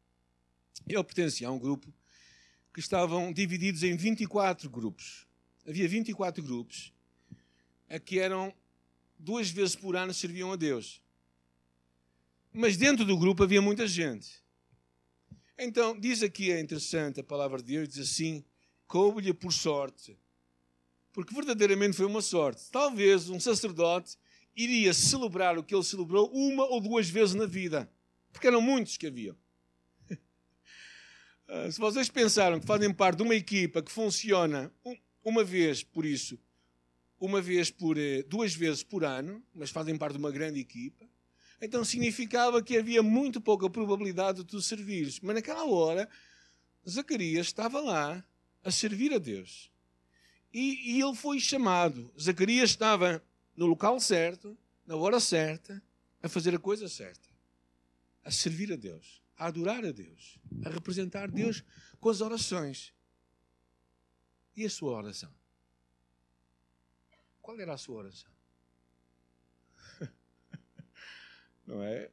Ele 0.87 1.03
pertencia 1.03 1.47
a 1.47 1.51
um 1.51 1.59
grupo 1.59 1.93
que 2.73 2.79
estavam 2.79 3.31
divididos 3.31 3.83
em 3.83 3.95
24 3.95 4.69
grupos. 4.69 5.27
Havia 5.67 5.87
24 5.87 6.43
grupos 6.43 6.93
a 7.89 7.99
que 7.99 8.19
eram 8.19 8.53
duas 9.19 9.49
vezes 9.49 9.75
por 9.75 9.95
ano 9.95 10.13
serviam 10.13 10.51
a 10.51 10.55
Deus. 10.55 11.01
Mas 12.53 12.77
dentro 12.77 13.05
do 13.05 13.17
grupo 13.17 13.43
havia 13.43 13.61
muita 13.61 13.87
gente. 13.87 14.41
Então, 15.57 15.97
diz 15.97 16.23
aqui, 16.23 16.51
é 16.51 16.59
interessante 16.59 17.19
a 17.19 17.23
palavra 17.23 17.59
de 17.59 17.65
Deus, 17.65 17.89
diz 17.89 17.99
assim: 17.99 18.43
coube-lhe 18.87 19.33
por 19.33 19.53
sorte. 19.53 20.17
Porque 21.13 21.33
verdadeiramente 21.33 21.95
foi 21.95 22.05
uma 22.05 22.21
sorte. 22.21 22.69
Talvez 22.71 23.29
um 23.29 23.39
sacerdote 23.39 24.17
iria 24.55 24.93
celebrar 24.93 25.57
o 25.57 25.63
que 25.63 25.75
ele 25.75 25.83
celebrou 25.83 26.31
uma 26.33 26.65
ou 26.65 26.81
duas 26.81 27.09
vezes 27.09 27.35
na 27.35 27.45
vida. 27.45 27.91
Porque 28.31 28.47
eram 28.47 28.61
muitos 28.61 28.97
que 28.97 29.07
haviam. 29.07 29.35
Ah, 31.53 31.69
se 31.69 31.77
vocês 31.81 32.07
pensaram 32.09 32.61
que 32.61 32.65
fazem 32.65 32.93
parte 32.93 33.17
de 33.17 33.23
uma 33.23 33.35
equipa 33.35 33.81
que 33.81 33.91
funciona 33.91 34.71
uma 35.23 35.43
vez 35.43 35.83
por 35.83 36.05
isso, 36.05 36.39
uma 37.19 37.41
vez 37.41 37.69
por 37.69 37.97
eh, 37.97 38.23
duas 38.23 38.53
vezes 38.53 38.83
por 38.83 39.03
ano, 39.03 39.43
mas 39.53 39.69
fazem 39.69 39.97
parte 39.97 40.13
de 40.13 40.19
uma 40.19 40.31
grande 40.31 40.59
equipa, 40.59 41.05
então 41.61 41.85
significava 41.85 42.61
que 42.63 42.75
havia 42.75 43.03
muito 43.03 43.39
pouca 43.39 43.69
probabilidade 43.69 44.39
de 44.39 44.45
tu 44.45 44.59
servires. 44.61 45.19
Mas 45.19 45.35
naquela 45.35 45.63
hora, 45.65 46.09
Zacarias 46.89 47.47
estava 47.47 47.79
lá 47.79 48.25
a 48.63 48.71
servir 48.71 49.13
a 49.13 49.19
Deus. 49.19 49.71
E, 50.51 50.95
e 50.95 51.01
ele 51.01 51.15
foi 51.15 51.39
chamado. 51.39 52.11
Zacarias 52.19 52.71
estava 52.71 53.23
no 53.55 53.67
local 53.67 53.99
certo, 53.99 54.57
na 54.85 54.95
hora 54.95 55.19
certa, 55.19 55.81
a 56.21 56.27
fazer 56.27 56.55
a 56.55 56.59
coisa 56.59 56.89
certa. 56.89 57.29
A 58.23 58.31
servir 58.31 58.73
a 58.73 58.75
Deus, 58.75 59.21
a 59.37 59.47
adorar 59.47 59.85
a 59.85 59.91
Deus, 59.91 60.39
a 60.65 60.69
representar 60.69 61.29
Deus 61.29 61.63
com 61.99 62.09
as 62.09 62.21
orações. 62.21 62.93
E 64.55 64.65
a 64.65 64.69
sua 64.69 64.91
oração? 64.91 65.33
Qual 67.41 67.59
era 67.59 67.73
a 67.73 67.77
sua 67.77 67.97
oração? 67.97 68.31
Não 71.65 71.81
é? 71.81 72.11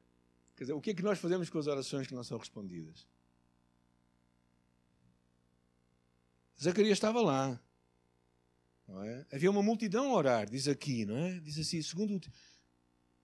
Quer 0.56 0.64
dizer, 0.64 0.72
o 0.72 0.80
que 0.80 0.90
é 0.90 0.94
que 0.94 1.02
nós 1.02 1.18
fazemos 1.18 1.48
com 1.50 1.58
as 1.58 1.66
orações 1.66 2.06
que 2.06 2.14
não 2.14 2.24
são 2.24 2.36
respondidas? 2.36 3.06
Zacarias 6.60 6.96
estava 6.96 7.20
lá. 7.20 7.60
Não 8.88 9.04
é? 9.04 9.24
Havia 9.30 9.50
uma 9.50 9.62
multidão 9.62 10.10
a 10.10 10.14
orar, 10.14 10.50
diz 10.50 10.66
aqui, 10.66 11.04
não 11.04 11.16
é? 11.16 11.38
Diz 11.38 11.58
assim, 11.58 11.80
segundo 11.80 12.28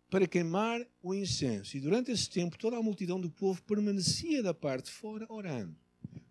para 0.08 0.28
queimar 0.28 0.86
o 1.02 1.12
incenso. 1.12 1.76
E 1.76 1.80
durante 1.80 2.12
esse 2.12 2.30
tempo 2.30 2.56
toda 2.56 2.76
a 2.76 2.82
multidão 2.82 3.20
do 3.20 3.28
povo 3.28 3.60
permanecia 3.62 4.40
da 4.40 4.54
parte 4.54 4.84
de 4.84 4.92
fora 4.92 5.26
orando. 5.28 5.76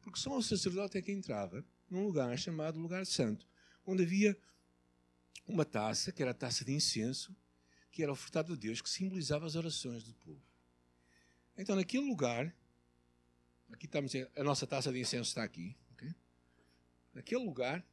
Porque 0.01 0.17
só 0.17 0.37
o 0.37 0.41
sacerdote 0.41 0.97
é 0.97 1.01
que 1.01 1.11
entrava 1.11 1.65
num 1.93 2.05
lugar 2.05 2.37
chamado 2.37 2.79
lugar 2.79 3.05
santo, 3.05 3.47
onde 3.85 4.03
havia 4.03 4.37
uma 5.47 5.63
taça, 5.63 6.11
que 6.11 6.21
era 6.21 6.31
a 6.31 6.33
taça 6.33 6.65
de 6.65 6.73
incenso, 6.73 7.35
que 7.91 8.01
era 8.01 8.11
ofertado 8.11 8.53
a 8.53 8.55
Deus, 8.55 8.81
que 8.81 8.89
simbolizava 8.89 9.45
as 9.45 9.55
orações 9.55 10.03
do 10.03 10.13
povo. 10.15 10.41
Então, 11.57 11.75
naquele 11.75 12.07
lugar, 12.07 12.53
aqui 13.71 13.85
estamos, 13.85 14.11
a 14.35 14.43
nossa 14.43 14.65
taça 14.65 14.91
de 14.91 14.99
incenso 14.99 15.29
está 15.29 15.43
aqui, 15.43 15.75
okay? 15.91 16.13
naquele 17.13 17.43
lugar 17.43 17.85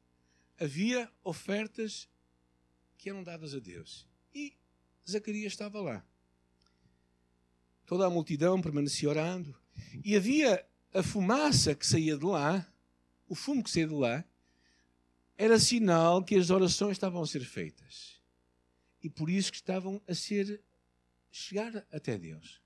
havia 0.58 1.10
ofertas 1.22 2.08
que 2.96 3.10
eram 3.10 3.22
dadas 3.22 3.54
a 3.54 3.58
Deus. 3.58 4.06
E 4.34 4.54
Zacarias 5.08 5.52
estava 5.52 5.80
lá. 5.80 6.04
Toda 7.86 8.06
a 8.06 8.10
multidão 8.10 8.60
permanecia 8.60 9.08
orando. 9.08 9.58
E 10.04 10.14
havia 10.14 10.64
a 10.92 11.02
fumaça 11.02 11.74
que 11.74 11.86
saía 11.86 12.16
de 12.16 12.24
lá, 12.24 12.69
o 13.30 13.34
fumo 13.36 13.62
que 13.62 13.70
saía 13.70 13.86
de 13.86 13.94
lá, 13.94 14.24
era 15.38 15.56
sinal 15.58 16.22
que 16.22 16.34
as 16.34 16.50
orações 16.50 16.92
estavam 16.92 17.22
a 17.22 17.26
ser 17.26 17.44
feitas 17.44 18.20
e 19.00 19.08
por 19.08 19.30
isso 19.30 19.52
que 19.52 19.56
estavam 19.56 20.02
a 20.06 20.14
ser 20.14 20.60
chegar 21.30 21.86
até 21.92 22.18
Deus. 22.18 22.60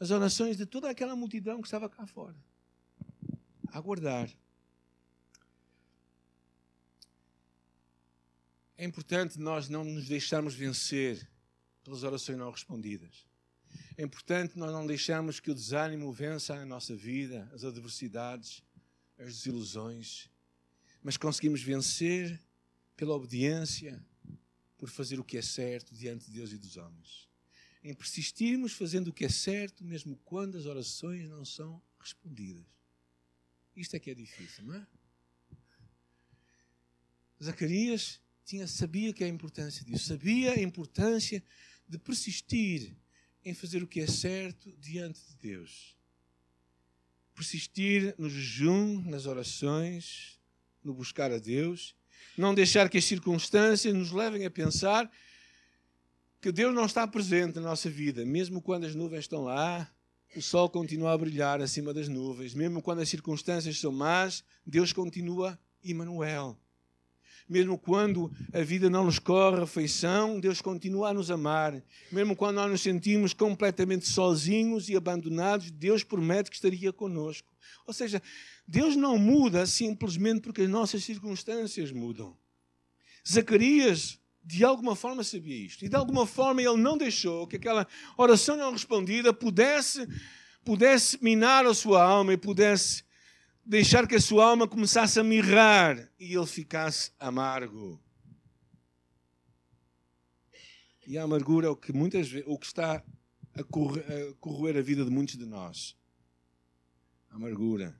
As 0.00 0.10
orações 0.10 0.56
de 0.56 0.64
toda 0.64 0.88
aquela 0.88 1.14
multidão 1.14 1.60
que 1.60 1.66
estava 1.66 1.88
cá 1.88 2.06
fora, 2.06 2.34
a 3.68 3.76
aguardar. 3.76 4.30
É 8.78 8.86
importante 8.86 9.38
nós 9.38 9.68
não 9.68 9.84
nos 9.84 10.08
deixarmos 10.08 10.54
vencer 10.54 11.28
pelas 11.84 12.02
orações 12.02 12.38
não 12.38 12.50
respondidas. 12.50 13.26
É 13.98 14.02
importante 14.02 14.58
nós 14.58 14.72
não 14.72 14.86
deixarmos 14.86 15.38
que 15.40 15.50
o 15.50 15.54
desânimo 15.54 16.10
vença 16.10 16.54
a 16.54 16.64
nossa 16.64 16.96
vida, 16.96 17.48
as 17.52 17.64
adversidades, 17.64 18.62
as 19.18 19.36
desilusões, 19.36 20.28
mas 21.02 21.16
conseguimos 21.16 21.62
vencer 21.62 22.40
pela 22.96 23.14
obediência, 23.14 24.04
por 24.76 24.88
fazer 24.88 25.18
o 25.18 25.24
que 25.24 25.36
é 25.36 25.42
certo 25.42 25.94
diante 25.94 26.26
de 26.26 26.32
Deus 26.32 26.52
e 26.52 26.58
dos 26.58 26.76
homens. 26.76 27.28
Em 27.82 27.94
persistirmos 27.94 28.72
fazendo 28.72 29.08
o 29.08 29.12
que 29.12 29.24
é 29.24 29.28
certo, 29.28 29.84
mesmo 29.84 30.16
quando 30.24 30.56
as 30.56 30.66
orações 30.66 31.28
não 31.28 31.44
são 31.44 31.82
respondidas. 31.98 32.66
Isto 33.76 33.96
é 33.96 33.98
que 33.98 34.10
é 34.10 34.14
difícil, 34.14 34.64
não 34.64 34.74
é? 34.74 34.86
Zacarias 37.42 38.20
tinha, 38.44 38.66
sabia 38.66 39.12
que 39.12 39.24
é 39.24 39.26
a 39.26 39.30
importância 39.30 39.84
disso, 39.84 40.06
sabia 40.06 40.52
a 40.52 40.60
importância 40.60 41.42
de 41.88 41.98
persistir 41.98 42.94
em 43.44 43.52
fazer 43.54 43.82
o 43.82 43.86
que 43.86 44.00
é 44.00 44.06
certo 44.06 44.72
diante 44.78 45.20
de 45.28 45.36
Deus. 45.36 45.96
Persistir 47.34 48.14
no 48.16 48.30
jejum, 48.30 49.02
nas 49.06 49.26
orações, 49.26 50.38
no 50.82 50.94
buscar 50.94 51.32
a 51.32 51.38
Deus 51.38 51.94
não 52.36 52.54
deixar 52.54 52.88
que 52.88 52.98
as 52.98 53.04
circunstâncias 53.04 53.94
nos 53.94 54.10
levem 54.10 54.44
a 54.44 54.50
pensar 54.50 55.10
que 56.40 56.52
Deus 56.52 56.74
não 56.74 56.84
está 56.84 57.06
presente 57.06 57.56
na 57.56 57.62
nossa 57.62 57.88
vida, 57.88 58.24
mesmo 58.24 58.60
quando 58.60 58.84
as 58.84 58.94
nuvens 58.94 59.20
estão 59.20 59.44
lá, 59.44 59.90
o 60.36 60.42
sol 60.42 60.68
continua 60.68 61.12
a 61.12 61.18
brilhar 61.18 61.60
acima 61.62 61.94
das 61.94 62.08
nuvens, 62.08 62.54
mesmo 62.54 62.82
quando 62.82 63.00
as 63.00 63.08
circunstâncias 63.08 63.78
são 63.78 63.92
más, 63.92 64.44
Deus 64.66 64.92
continua 64.92 65.58
Emmanuel. 65.82 66.58
Mesmo 67.48 67.78
quando 67.78 68.32
a 68.52 68.60
vida 68.60 68.88
não 68.88 69.04
nos 69.04 69.18
corre 69.18 69.62
a 69.62 69.66
feição, 69.66 70.40
Deus 70.40 70.62
continua 70.62 71.10
a 71.10 71.14
nos 71.14 71.30
amar. 71.30 71.82
Mesmo 72.10 72.34
quando 72.34 72.56
nós 72.56 72.70
nos 72.70 72.80
sentimos 72.80 73.34
completamente 73.34 74.08
sozinhos 74.08 74.88
e 74.88 74.96
abandonados, 74.96 75.70
Deus 75.70 76.02
promete 76.02 76.50
que 76.50 76.56
estaria 76.56 76.92
conosco. 76.92 77.46
Ou 77.86 77.92
seja, 77.92 78.22
Deus 78.66 78.96
não 78.96 79.18
muda 79.18 79.66
simplesmente 79.66 80.40
porque 80.40 80.62
as 80.62 80.70
nossas 80.70 81.04
circunstâncias 81.04 81.92
mudam. 81.92 82.34
Zacarias, 83.28 84.18
de 84.42 84.64
alguma 84.64 84.96
forma, 84.96 85.22
sabia 85.22 85.56
isto. 85.56 85.84
E 85.84 85.88
de 85.88 85.96
alguma 85.96 86.26
forma 86.26 86.62
ele 86.62 86.76
não 86.76 86.96
deixou 86.96 87.46
que 87.46 87.56
aquela 87.56 87.86
oração 88.16 88.56
não 88.56 88.72
respondida 88.72 89.34
pudesse, 89.34 90.08
pudesse 90.64 91.22
minar 91.22 91.66
a 91.66 91.74
sua 91.74 92.02
alma 92.02 92.32
e 92.32 92.38
pudesse 92.38 93.03
deixar 93.64 94.06
que 94.06 94.16
a 94.16 94.20
sua 94.20 94.44
alma 94.44 94.68
começasse 94.68 95.18
a 95.18 95.24
mirrar 95.24 96.10
e 96.18 96.34
ele 96.34 96.46
ficasse 96.46 97.12
amargo. 97.18 98.00
E 101.06 101.18
a 101.18 101.22
amargura 101.22 101.66
é 101.66 101.70
o 101.70 101.76
que 101.76 101.92
muitas 101.92 102.30
vezes, 102.30 102.46
o 102.48 102.58
que 102.58 102.66
está 102.66 103.04
a 103.54 103.62
corroer 104.40 104.76
a 104.76 104.82
vida 104.82 105.04
de 105.04 105.10
muitos 105.10 105.36
de 105.36 105.44
nós. 105.44 105.96
A 107.30 107.36
amargura. 107.36 107.98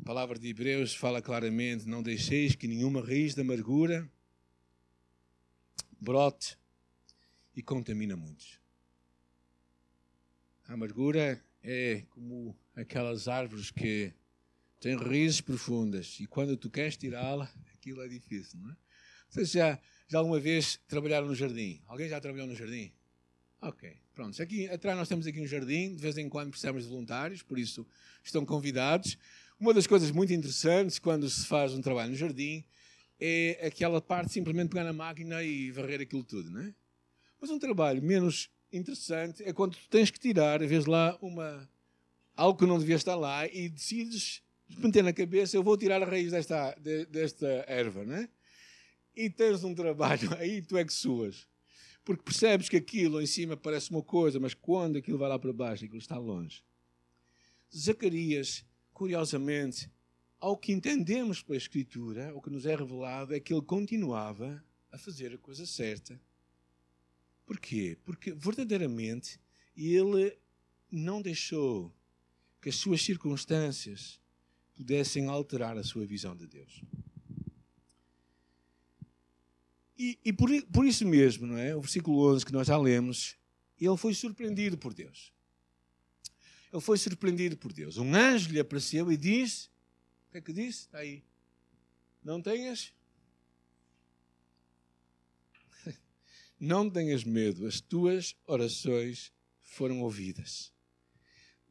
A 0.00 0.04
palavra 0.04 0.38
de 0.38 0.48
Hebreus 0.48 0.94
fala 0.94 1.22
claramente: 1.22 1.86
não 1.86 2.02
deixeis 2.02 2.54
que 2.54 2.66
nenhuma 2.66 3.00
raiz 3.00 3.34
de 3.34 3.40
amargura 3.40 4.10
brote 6.00 6.58
e 7.54 7.62
contamina 7.62 8.16
muitos. 8.16 8.58
A 10.66 10.74
amargura 10.74 11.40
é 11.62 12.02
como 12.10 12.56
aquelas 12.74 13.28
árvores 13.28 13.70
que 13.70 14.12
têm 14.80 14.96
raízes 14.96 15.40
profundas 15.40 16.18
e 16.20 16.26
quando 16.26 16.56
tu 16.56 16.70
queres 16.70 16.96
tirá-la, 16.96 17.52
aquilo 17.72 18.02
é 18.02 18.08
difícil, 18.08 18.58
não 18.60 18.70
é? 18.70 18.76
Vocês 19.28 19.50
já, 19.50 19.78
já 20.08 20.18
alguma 20.18 20.38
vez 20.38 20.78
trabalharam 20.86 21.26
no 21.26 21.34
jardim? 21.34 21.82
Alguém 21.86 22.08
já 22.08 22.20
trabalhou 22.20 22.46
no 22.46 22.54
jardim? 22.54 22.92
Ok, 23.62 23.96
pronto. 24.14 24.42
Aqui 24.42 24.68
atrás 24.68 24.98
nós 24.98 25.08
temos 25.08 25.26
aqui 25.26 25.40
um 25.40 25.46
jardim, 25.46 25.94
de 25.94 26.02
vez 26.02 26.18
em 26.18 26.28
quando 26.28 26.50
precisamos 26.50 26.82
de 26.82 26.88
voluntários, 26.90 27.42
por 27.42 27.58
isso 27.58 27.86
estão 28.22 28.44
convidados. 28.44 29.16
Uma 29.58 29.72
das 29.72 29.86
coisas 29.86 30.10
muito 30.10 30.32
interessantes 30.32 30.98
quando 30.98 31.30
se 31.30 31.46
faz 31.46 31.72
um 31.72 31.80
trabalho 31.80 32.10
no 32.10 32.16
jardim 32.16 32.64
é 33.20 33.66
aquela 33.66 34.02
parte 34.02 34.32
simplesmente 34.32 34.70
pegar 34.70 34.84
na 34.84 34.92
máquina 34.92 35.42
e 35.42 35.70
varrer 35.70 36.00
aquilo 36.00 36.24
tudo, 36.24 36.50
não 36.50 36.60
é? 36.60 36.74
Mas 37.40 37.50
um 37.50 37.58
trabalho 37.58 38.02
menos 38.02 38.50
interessante 38.72 39.42
é 39.44 39.52
quando 39.52 39.76
tu 39.76 39.88
tens 39.88 40.10
que 40.10 40.18
tirar, 40.18 40.58
vez 40.58 40.86
lá, 40.86 41.16
uma, 41.22 41.68
algo 42.36 42.58
que 42.58 42.66
não 42.66 42.78
devia 42.78 42.96
estar 42.96 43.14
lá 43.14 43.46
e 43.46 43.68
decides 43.68 44.42
meter 44.78 45.02
na 45.02 45.12
cabeça, 45.12 45.56
eu 45.56 45.62
vou 45.62 45.76
tirar 45.76 46.02
a 46.02 46.06
raiz 46.06 46.30
desta, 46.30 46.74
desta 47.10 47.46
erva, 47.66 48.04
né? 48.04 48.28
E 49.14 49.28
tens 49.28 49.62
um 49.64 49.74
trabalho, 49.74 50.34
aí 50.38 50.62
tu 50.62 50.76
é 50.76 50.84
que 50.84 50.92
suas. 50.92 51.46
Porque 52.04 52.22
percebes 52.22 52.68
que 52.68 52.76
aquilo 52.76 53.20
em 53.20 53.26
cima 53.26 53.56
parece 53.56 53.90
uma 53.90 54.02
coisa, 54.02 54.40
mas 54.40 54.54
quando 54.54 54.96
aquilo 54.96 55.18
vai 55.18 55.28
lá 55.28 55.38
para 55.38 55.52
baixo, 55.52 55.84
aquilo 55.84 56.00
está 56.00 56.18
longe. 56.18 56.64
Zacarias, 57.74 58.64
curiosamente, 58.92 59.90
ao 60.40 60.56
que 60.56 60.72
entendemos 60.72 61.42
pela 61.42 61.56
Escritura, 61.56 62.34
o 62.34 62.42
que 62.42 62.50
nos 62.50 62.66
é 62.66 62.74
revelado 62.74 63.34
é 63.34 63.38
que 63.38 63.52
ele 63.54 63.62
continuava 63.62 64.62
a 64.90 64.98
fazer 64.98 65.32
a 65.32 65.38
coisa 65.38 65.64
certa. 65.64 66.20
Porquê? 67.46 67.96
Porque 68.04 68.32
verdadeiramente 68.32 69.40
ele 69.76 70.36
não 70.90 71.22
deixou 71.22 71.94
que 72.62 72.68
as 72.68 72.76
suas 72.76 73.02
circunstâncias 73.02 74.20
pudessem 74.72 75.26
alterar 75.26 75.76
a 75.76 75.82
sua 75.82 76.06
visão 76.06 76.36
de 76.36 76.46
Deus. 76.46 76.80
E, 79.98 80.18
e 80.24 80.32
por, 80.32 80.48
por, 80.66 80.86
isso 80.86 81.06
mesmo, 81.06 81.46
não 81.46 81.58
é? 81.58 81.74
o 81.76 81.80
versículo 81.80 82.32
11 82.32 82.46
que 82.46 82.52
nós 82.52 82.68
já 82.68 82.78
lemos, 82.78 83.36
ele 83.78 83.96
foi 83.96 84.14
surpreendido 84.14 84.78
por 84.78 84.94
Deus. 84.94 85.32
Ele 86.72 86.80
foi 86.80 86.96
surpreendido 86.96 87.56
por 87.56 87.72
Deus. 87.72 87.98
Um 87.98 88.14
anjo 88.14 88.50
lhe 88.50 88.60
apareceu 88.60 89.10
e 89.12 89.16
disse: 89.16 89.68
O 90.28 90.32
que 90.32 90.38
é 90.38 90.40
que 90.40 90.52
disse? 90.52 90.86
Está 90.86 90.98
aí. 90.98 91.22
Não 92.22 92.40
tenhas. 92.40 92.92
Não 96.58 96.88
tenhas 96.88 97.24
medo, 97.24 97.66
as 97.66 97.80
tuas 97.80 98.36
orações 98.46 99.32
foram 99.60 100.00
ouvidas. 100.00 100.72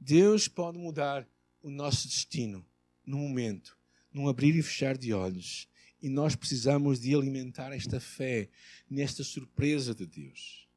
Deus 0.04 0.48
pode 0.48 0.80
mudar 0.80 1.28
o 1.62 1.70
nosso 1.70 2.08
destino 2.08 2.66
num 3.06 3.20
momento, 3.20 3.78
num 4.12 4.28
abrir 4.28 4.56
e 4.56 4.64
fechar 4.64 4.98
de 4.98 5.14
olhos. 5.14 5.70
E 6.02 6.10
nós 6.10 6.36
precisamos 6.36 7.00
de 7.00 7.14
alimentar 7.14 7.72
esta 7.72 8.00
fé 8.00 8.50
nesta 8.90 9.24
surpresa 9.24 9.94
de 9.94 10.08
Deus. 10.08 10.68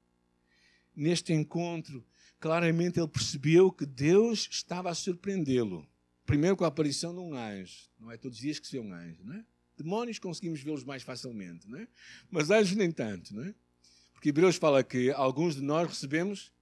Neste 0.95 1.33
encontro, 1.33 2.05
claramente 2.39 3.01
ele 3.01 3.09
percebeu 3.09 3.73
que 3.73 3.87
Deus 3.87 4.47
estava 4.51 4.91
a 4.91 4.95
surpreendê-lo. 4.95 5.89
Primeiro 6.27 6.55
com 6.55 6.65
a 6.65 6.69
aparição 6.69 7.15
de 7.15 7.21
um 7.21 7.33
anjo. 7.33 7.89
Não 7.99 8.13
é 8.13 8.19
todos 8.19 8.37
os 8.37 8.43
dias 8.43 8.59
que 8.59 8.67
se 8.67 8.73
vê 8.73 8.79
um 8.79 8.93
anjo, 8.93 9.25
não 9.25 9.37
é? 9.37 9.45
Demónios 9.75 10.19
conseguimos 10.19 10.61
vê-los 10.61 10.85
mais 10.85 11.03
facilmente, 11.03 11.67
não 11.67 11.79
é? 11.79 11.89
Mas 12.31 12.51
anjos 12.51 12.77
nem 12.77 12.93
tanto, 12.93 13.35
não 13.35 13.43
é? 13.43 13.55
Porque 14.13 14.29
Hebreus 14.29 14.57
fala 14.57 14.85
que 14.85 15.11
alguns 15.13 15.55
de 15.57 15.63
nós 15.63 15.89
recebemos 15.89 16.53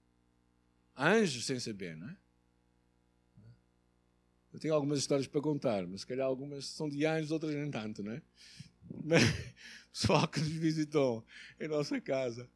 anjos 0.96 1.44
sem 1.44 1.59
saber, 1.59 1.96
não 1.96 2.09
é? 2.09 2.16
Eu 4.52 4.60
tenho 4.60 4.74
algumas 4.74 4.98
histórias 4.98 5.26
para 5.26 5.40
contar, 5.40 5.86
mas 5.86 6.02
se 6.02 6.06
calhar 6.06 6.26
algumas 6.26 6.66
são 6.66 6.88
de 6.88 7.06
anjos, 7.06 7.30
outras 7.30 7.54
nem 7.54 7.70
tanto, 7.70 8.02
não 8.02 8.12
é? 8.12 8.22
Mas, 9.02 9.22
pessoal 9.90 10.28
que 10.28 10.40
nos 10.40 10.48
visitou 10.48 11.24
em 11.58 11.68
nossa 11.68 12.00
casa. 12.00 12.48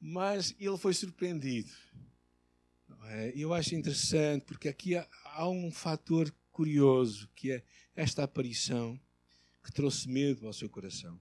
Mas 0.00 0.54
ele 0.58 0.76
foi 0.76 0.92
surpreendido. 0.92 1.70
É? 3.04 3.32
Eu 3.36 3.54
acho 3.54 3.74
interessante, 3.74 4.44
porque 4.44 4.68
aqui 4.68 4.96
há, 4.96 5.06
há 5.24 5.48
um 5.48 5.70
fator 5.70 6.32
curioso, 6.50 7.28
que 7.34 7.52
é 7.52 7.62
esta 7.94 8.24
aparição 8.24 9.00
que 9.62 9.72
trouxe 9.72 10.08
medo 10.08 10.46
ao 10.46 10.52
seu 10.52 10.68
coração. 10.68 11.18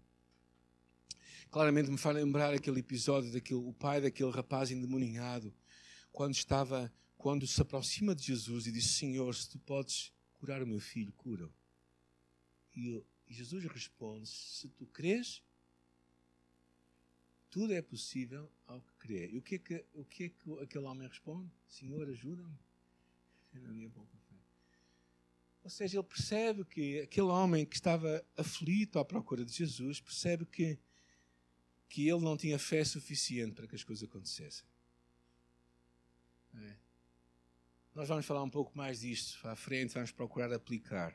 Claramente 1.52 1.92
me 1.92 1.98
faz 1.98 2.16
lembrar 2.16 2.54
aquele 2.54 2.80
episódio 2.80 3.32
daquele, 3.32 3.60
o 3.60 3.74
pai 3.74 4.02
daquele 4.02 4.32
rapaz 4.32 4.72
endemoninhado, 4.72 5.54
quando 6.12 6.34
estava 6.34 6.92
quando 7.22 7.46
se 7.46 7.62
aproxima 7.62 8.16
de 8.16 8.24
Jesus 8.24 8.66
e 8.66 8.72
diz: 8.72 8.96
Senhor, 8.96 9.36
se 9.36 9.48
tu 9.48 9.60
podes 9.60 10.12
curar 10.34 10.64
o 10.64 10.66
meu 10.66 10.80
filho, 10.80 11.14
cura-o. 11.14 11.54
E 12.76 13.06
Jesus 13.28 13.64
responde: 13.66 14.28
Se 14.28 14.68
tu 14.70 14.88
crês, 14.88 15.44
tudo 17.48 17.74
é 17.74 17.82
possível 17.82 18.52
ao 18.66 18.82
que 18.82 18.94
crê. 18.94 19.30
E 19.30 19.38
o 19.38 19.42
que 19.44 19.56
é 19.56 19.60
que, 19.60 19.86
o 19.94 20.04
que, 20.04 20.24
é 20.24 20.30
que 20.30 20.64
aquele 20.64 20.86
homem 20.86 21.08
responde? 21.08 21.52
Senhor, 21.68 22.10
ajuda-me. 22.10 22.58
É 23.54 23.60
na 23.60 23.70
minha. 23.70 23.92
Ou 25.64 25.70
seja, 25.70 26.00
ele 26.00 26.08
percebe 26.08 26.66
que 26.66 27.02
aquele 27.02 27.28
homem 27.28 27.68
que 27.68 27.76
estava 27.76 28.26
aflito 28.36 28.98
à 28.98 29.06
procura 29.06 29.46
de 29.46 29.54
Jesus 29.54 30.00
percebe 30.02 30.44
que, 30.44 30.80
que 31.88 32.10
ele 32.10 32.22
não 32.22 32.36
tinha 32.36 32.58
fé 32.58 32.84
suficiente 32.84 33.54
para 33.54 33.68
que 33.68 33.76
as 33.76 33.84
coisas 33.84 34.10
acontecessem. 34.10 34.66
É. 36.56 36.81
Nós 37.94 38.08
vamos 38.08 38.26
falar 38.26 38.42
um 38.42 38.50
pouco 38.50 38.72
mais 38.78 39.02
disto 39.02 39.46
à 39.46 39.54
frente, 39.54 39.94
vamos 39.94 40.12
procurar 40.12 40.54
aplicar. 40.54 41.14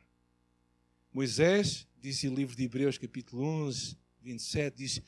Moisés, 1.10 1.88
diz 1.98 2.22
o 2.24 2.34
livro 2.34 2.54
de 2.54 2.64
Hebreus, 2.64 2.98
capítulo 2.98 3.42
11, 3.44 3.96
27, 4.20 4.76
diz, 4.76 5.02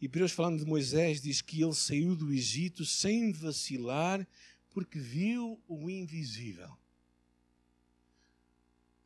Hebreus 0.00 0.30
falando 0.30 0.60
de 0.60 0.64
Moisés, 0.64 1.20
diz 1.20 1.42
que 1.42 1.60
ele 1.60 1.74
saiu 1.74 2.14
do 2.14 2.32
Egito 2.32 2.84
sem 2.84 3.32
vacilar, 3.32 4.24
porque 4.70 5.00
viu 5.00 5.60
o 5.66 5.90
invisível. 5.90 6.78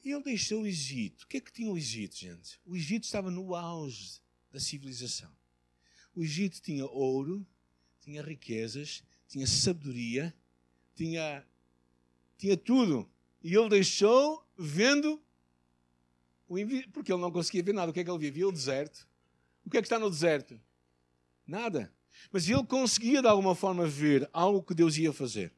Ele 0.05 0.23
deixou 0.23 0.65
o 0.65 0.67
Egito. 0.67 1.23
O 1.23 1.27
que 1.27 1.39
é 1.39 1.41
que 1.41 1.51
tinha 1.53 1.71
o 1.71 1.79
Egito, 1.79 2.15
gente? 2.15 2.61
O 2.67 2.77
Egito 2.77 3.05
estava 3.05 3.31
no 3.31 3.55
auge 3.55 4.21
da 4.51 4.61
civilização. 4.61 5.35
O 6.15 6.23
Egito 6.23 6.61
tinha 6.61 6.85
ouro, 6.85 7.47
tinha 8.03 8.21
riquezas, 8.21 9.03
tinha 9.27 9.47
sabedoria, 9.47 10.35
tinha 10.95 11.43
tinha 12.43 12.57
tudo. 12.57 13.09
E 13.43 13.55
ele 13.55 13.69
deixou 13.69 14.45
vendo 14.59 15.23
o 16.49 16.57
porque 16.93 17.13
ele 17.13 17.21
não 17.21 17.31
conseguia 17.31 17.63
ver 17.63 17.73
nada. 17.73 17.91
O 17.91 17.95
que 17.95 18.01
é 18.01 18.05
que 18.05 18.11
ele 18.11 18.19
via? 18.19 18.33
Via 18.33 18.49
o 18.49 18.53
deserto. 18.53 19.09
O 19.65 19.71
que 19.71 19.77
é 19.77 19.81
que 19.81 19.87
está 19.87 19.99
no 19.99 20.11
deserto? 20.11 20.61
Nada. 21.47 21.93
Mas 22.33 22.49
ele 22.49 22.65
conseguia 22.65 23.23
de 23.23 23.29
alguma 23.29 23.55
forma 23.55 23.87
ver 23.87 24.29
algo 24.33 24.63
que 24.63 24.75
Deus 24.75 24.97
ia 24.97 25.13
fazer. 25.13 25.53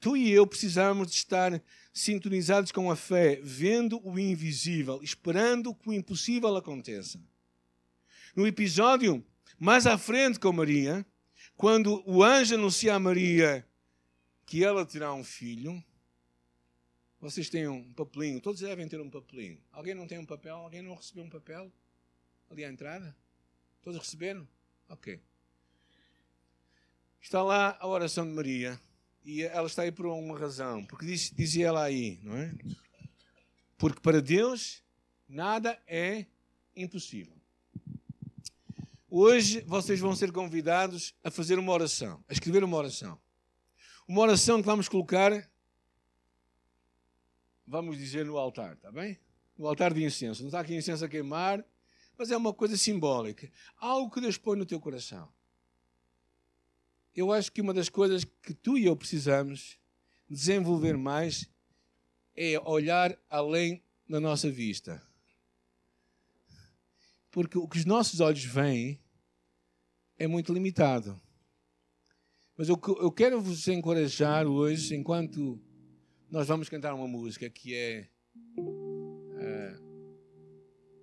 Tu 0.00 0.16
e 0.16 0.30
eu 0.30 0.46
precisamos 0.46 1.08
de 1.08 1.16
estar 1.16 1.62
sintonizados 1.92 2.72
com 2.72 2.90
a 2.90 2.96
fé, 2.96 3.38
vendo 3.42 4.00
o 4.02 4.18
invisível, 4.18 5.00
esperando 5.02 5.74
que 5.74 5.88
o 5.90 5.92
impossível 5.92 6.56
aconteça. 6.56 7.20
No 8.34 8.46
episódio 8.46 9.24
mais 9.58 9.86
à 9.86 9.96
frente 9.96 10.40
com 10.40 10.52
Maria, 10.52 11.06
quando 11.56 12.02
o 12.06 12.22
anjo 12.22 12.54
anuncia 12.54 12.94
a 12.94 12.98
Maria 12.98 13.66
que 14.46 14.64
ela 14.64 14.86
terá 14.86 15.12
um 15.12 15.24
filho, 15.24 15.82
vocês 17.20 17.48
têm 17.48 17.66
um 17.66 17.92
papelinho, 17.92 18.40
todos 18.40 18.60
devem 18.60 18.86
ter 18.88 19.00
um 19.00 19.10
papelinho. 19.10 19.58
Alguém 19.72 19.94
não 19.94 20.06
tem 20.06 20.18
um 20.18 20.26
papel? 20.26 20.56
Alguém 20.56 20.82
não 20.82 20.94
recebeu 20.94 21.24
um 21.24 21.30
papel? 21.30 21.72
Ali 22.50 22.64
à 22.64 22.68
entrada? 22.70 23.16
Todos 23.82 23.98
receberam? 23.98 24.46
Ok. 24.88 25.20
Está 27.20 27.42
lá 27.42 27.76
a 27.80 27.86
oração 27.86 28.26
de 28.26 28.32
Maria. 28.32 28.80
E 29.24 29.42
ela 29.42 29.66
está 29.66 29.82
aí 29.82 29.90
por 29.90 30.06
uma 30.06 30.38
razão. 30.38 30.84
Porque 30.84 31.04
diz, 31.04 31.30
dizia 31.30 31.66
ela 31.66 31.82
aí, 31.82 32.20
não 32.22 32.36
é? 32.36 32.54
Porque 33.76 34.00
para 34.00 34.22
Deus 34.22 34.82
nada 35.28 35.80
é 35.86 36.26
impossível. 36.76 37.34
Hoje 39.08 39.62
vocês 39.62 39.98
vão 39.98 40.14
ser 40.14 40.30
convidados 40.30 41.14
a 41.24 41.30
fazer 41.30 41.58
uma 41.58 41.72
oração, 41.72 42.22
a 42.28 42.32
escrever 42.32 42.62
uma 42.62 42.76
oração. 42.76 43.18
Uma 44.06 44.20
oração 44.20 44.60
que 44.60 44.66
vamos 44.66 44.88
colocar, 44.88 45.50
vamos 47.66 47.98
dizer, 47.98 48.24
no 48.24 48.38
altar, 48.38 48.74
está 48.74 48.92
bem? 48.92 49.18
No 49.58 49.66
altar 49.66 49.92
de 49.92 50.04
incenso. 50.04 50.42
Não 50.42 50.48
está 50.48 50.60
aqui 50.60 50.74
incenso 50.74 51.04
a 51.04 51.08
queimar, 51.08 51.64
mas 52.16 52.30
é 52.30 52.36
uma 52.36 52.52
coisa 52.52 52.76
simbólica. 52.76 53.50
Algo 53.78 54.10
que 54.10 54.20
Deus 54.20 54.38
põe 54.38 54.56
no 54.56 54.66
teu 54.66 54.80
coração. 54.80 55.28
Eu 57.14 57.32
acho 57.32 57.50
que 57.50 57.60
uma 57.60 57.72
das 57.72 57.88
coisas 57.88 58.24
que 58.24 58.54
tu 58.54 58.76
e 58.76 58.84
eu 58.84 58.96
precisamos 58.96 59.78
desenvolver 60.28 60.96
mais 60.96 61.48
é 62.34 62.60
olhar 62.60 63.18
além 63.30 63.82
da 64.08 64.20
nossa 64.20 64.50
vista. 64.50 65.02
Porque 67.30 67.58
o 67.58 67.66
que 67.66 67.78
os 67.78 67.84
nossos 67.84 68.20
olhos 68.20 68.44
veem 68.44 69.00
é 70.18 70.26
muito 70.26 70.52
limitado. 70.52 71.20
Mas 72.56 72.68
eu, 72.68 72.80
eu 73.00 73.12
quero 73.12 73.40
vos 73.40 73.66
encorajar 73.68 74.46
hoje, 74.46 74.94
enquanto 74.94 75.60
nós 76.30 76.48
vamos 76.48 76.68
cantar 76.68 76.94
uma 76.94 77.06
música 77.06 77.48
que 77.48 77.74
é. 77.74 78.08
Uh, 78.36 79.86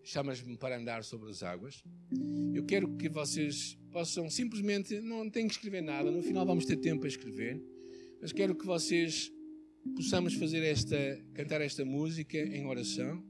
Chamas-me 0.06 0.58
para 0.58 0.78
andar 0.78 1.02
sobre 1.06 1.30
as 1.30 1.42
águas. 1.44 1.82
Eu 2.54 2.66
quero 2.66 2.94
que 2.98 3.08
vocês 3.08 3.78
possam 3.90 4.30
simplesmente, 4.30 5.00
não 5.00 5.30
têm 5.30 5.48
que 5.48 5.54
escrever 5.54 5.82
nada, 5.82 6.12
no 6.12 6.22
final 6.22 6.46
vamos 6.46 6.66
ter 6.66 6.76
tempo 6.76 7.00
para 7.00 7.08
escrever, 7.08 7.64
mas 8.20 8.34
quero 8.34 8.54
que 8.54 8.66
vocês 8.66 9.32
possamos 9.96 10.34
fazer 10.34 10.62
esta, 10.62 10.98
cantar 11.34 11.62
esta 11.62 11.86
música 11.86 12.38
em 12.38 12.66
oração 12.66 13.24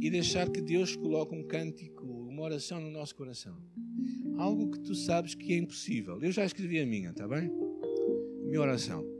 e 0.00 0.10
deixar 0.10 0.50
que 0.50 0.60
Deus 0.60 0.96
coloque 0.96 1.34
um 1.34 1.46
cântico, 1.46 2.04
uma 2.04 2.42
oração 2.42 2.80
no 2.80 2.90
nosso 2.90 3.14
coração. 3.14 3.56
Algo 4.38 4.68
que 4.68 4.80
tu 4.80 4.96
sabes 4.96 5.34
que 5.36 5.52
é 5.52 5.58
impossível. 5.58 6.20
Eu 6.20 6.32
já 6.32 6.44
escrevi 6.44 6.80
a 6.80 6.86
minha, 6.86 7.10
está 7.10 7.28
bem? 7.28 7.48
Minha 8.46 8.60
oração. 8.60 9.11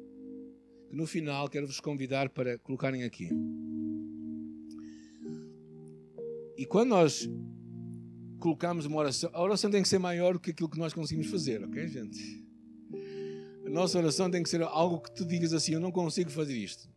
No 0.93 1.07
final 1.07 1.49
quero 1.49 1.67
vos 1.67 1.81
convidar 1.81 2.29
para 2.29 2.59
colocarem 2.59 3.03
aqui. 3.03 3.31
E 6.57 6.67
quando 6.67 6.91
nós 6.91 7.29
colocamos 8.39 8.85
uma 8.85 8.99
oração, 8.99 9.31
a 9.33 9.43
oração 9.43 9.71
tem 9.71 9.83
que 9.83 9.89
ser 9.89 9.99
maior 9.99 10.35
do 10.35 10.41
que 10.41 10.51
aquilo 10.51 10.69
que 10.69 10.79
nós 10.79 10.93
conseguimos 10.93 11.31
fazer, 11.31 11.65
ok, 11.65 11.89
gente? 11.89 12.45
A 13.65 13.71
nossa 13.71 13.99
oração 13.99 14.31
tem 14.31 14.43
que 14.43 14.51
ser 14.51 14.61
algo 14.63 15.01
que 15.01 15.11
tu 15.15 15.25
digas 15.25 15.55
assim: 15.55 15.73
Eu 15.73 15.81
não 15.81 15.91
consigo 15.91 16.31
fazer 16.31 16.55
isto. 16.55 16.89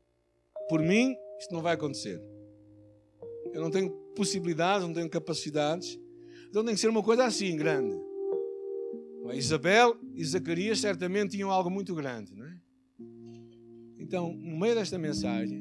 Por 0.67 0.81
mim, 0.81 1.15
isto 1.39 1.53
não 1.53 1.61
vai 1.61 1.75
acontecer. 1.75 2.21
Eu 3.53 3.61
não 3.61 3.71
tenho 3.71 3.89
possibilidades, 4.13 4.85
não 4.85 4.93
tenho 4.93 5.09
capacidades. 5.09 5.97
Então 6.49 6.65
tem 6.65 6.73
que 6.75 6.81
ser 6.81 6.89
uma 6.89 7.01
coisa 7.01 7.23
assim, 7.23 7.55
grande. 7.55 7.95
Isabel 9.33 9.97
e 10.13 10.23
Zacarias 10.23 10.79
certamente 10.79 11.31
tinham 11.31 11.49
algo 11.49 11.69
muito 11.69 11.95
grande, 11.95 12.35
não 12.35 12.44
é? 12.44 12.44
Então, 14.05 14.31
no 14.35 14.59
meio 14.59 14.75
desta 14.75 14.99
mensagem, 14.99 15.59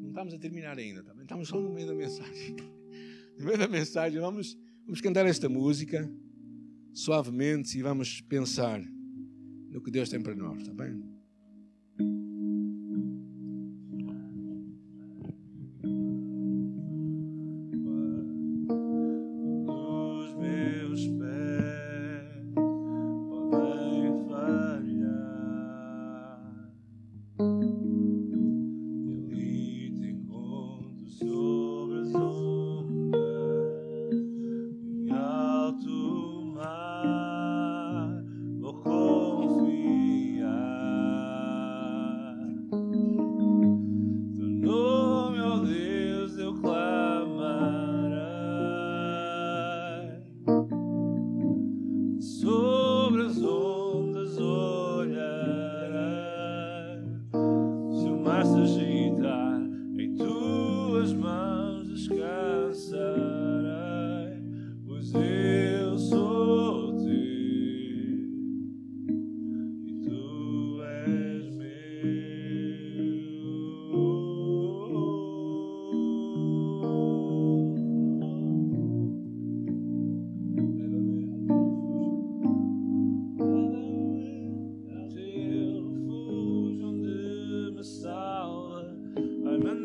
não 0.00 0.08
estamos 0.08 0.32
a 0.32 0.38
terminar 0.38 0.78
ainda, 0.78 1.02
tá 1.02 1.14
estamos 1.20 1.46
só 1.46 1.60
no 1.60 1.70
meio 1.70 1.86
da 1.86 1.94
mensagem. 1.94 2.56
No 3.38 3.44
meio 3.44 3.58
da 3.58 3.68
mensagem, 3.68 4.18
vamos, 4.18 4.56
vamos 4.86 5.02
cantar 5.02 5.26
esta 5.26 5.46
música 5.46 6.10
suavemente 6.94 7.78
e 7.78 7.82
vamos 7.82 8.22
pensar 8.22 8.80
no 9.68 9.82
que 9.82 9.90
Deus 9.90 10.08
tem 10.08 10.22
para 10.22 10.34
nós, 10.34 10.62
está 10.62 10.72
bem? 10.72 11.15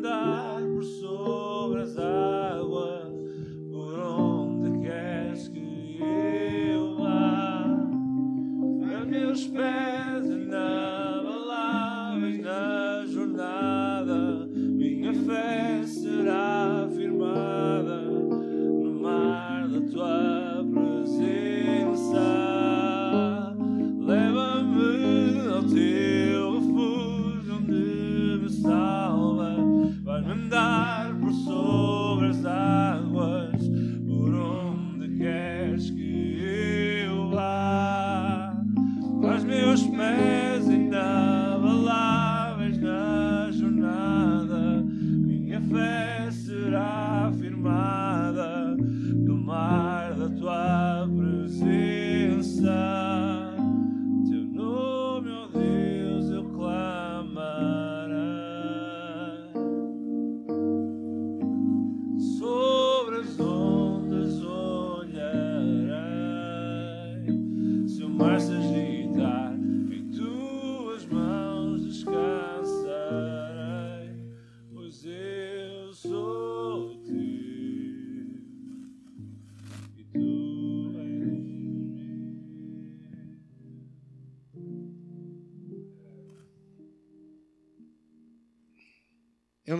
Eu 0.02 0.31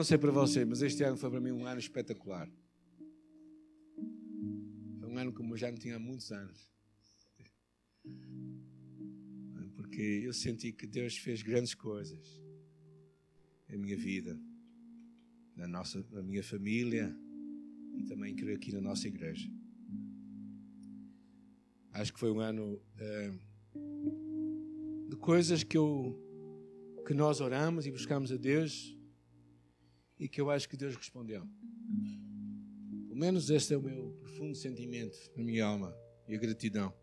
não 0.02 0.04
sei 0.04 0.18
para 0.18 0.32
você, 0.32 0.64
mas 0.64 0.82
este 0.82 1.04
ano 1.04 1.16
foi 1.16 1.30
para 1.30 1.40
mim 1.40 1.52
um 1.52 1.64
ano 1.64 1.78
espetacular. 1.78 2.50
um 5.04 5.16
ano 5.16 5.32
como 5.32 5.54
eu 5.54 5.56
já 5.56 5.70
não 5.70 5.78
tinha 5.78 5.94
há 5.94 5.98
muitos 6.00 6.32
anos. 6.32 6.68
Porque 9.76 10.00
eu 10.00 10.32
senti 10.32 10.72
que 10.72 10.88
Deus 10.88 11.16
fez 11.16 11.40
grandes 11.42 11.72
coisas 11.72 12.42
na 13.68 13.78
minha 13.78 13.96
vida, 13.96 14.36
na, 15.54 15.68
nossa, 15.68 16.04
na 16.10 16.20
minha 16.20 16.42
família 16.42 17.16
e 17.94 18.02
também 18.02 18.34
creio 18.34 18.56
aqui 18.56 18.72
na 18.72 18.80
nossa 18.80 19.06
igreja. 19.06 19.48
Acho 21.92 22.12
que 22.12 22.18
foi 22.18 22.32
um 22.32 22.40
ano 22.40 22.82
uh, 22.96 23.38
de 25.08 25.16
coisas 25.18 25.62
que 25.62 25.78
eu 25.78 26.18
que 27.06 27.14
nós 27.14 27.40
oramos 27.40 27.86
e 27.86 27.92
buscamos 27.92 28.32
a 28.32 28.36
Deus 28.36 29.00
e 30.22 30.28
que 30.28 30.40
eu 30.40 30.50
acho 30.50 30.68
que 30.68 30.76
Deus 30.76 30.94
respondeu. 30.94 31.44
Pelo 33.08 33.18
menos 33.18 33.50
este 33.50 33.74
é 33.74 33.76
o 33.76 33.82
meu 33.82 34.16
profundo 34.20 34.54
sentimento 34.54 35.18
na 35.36 35.42
minha 35.42 35.64
alma 35.64 35.92
e 36.28 36.36
a 36.36 36.38
gratidão. 36.38 36.94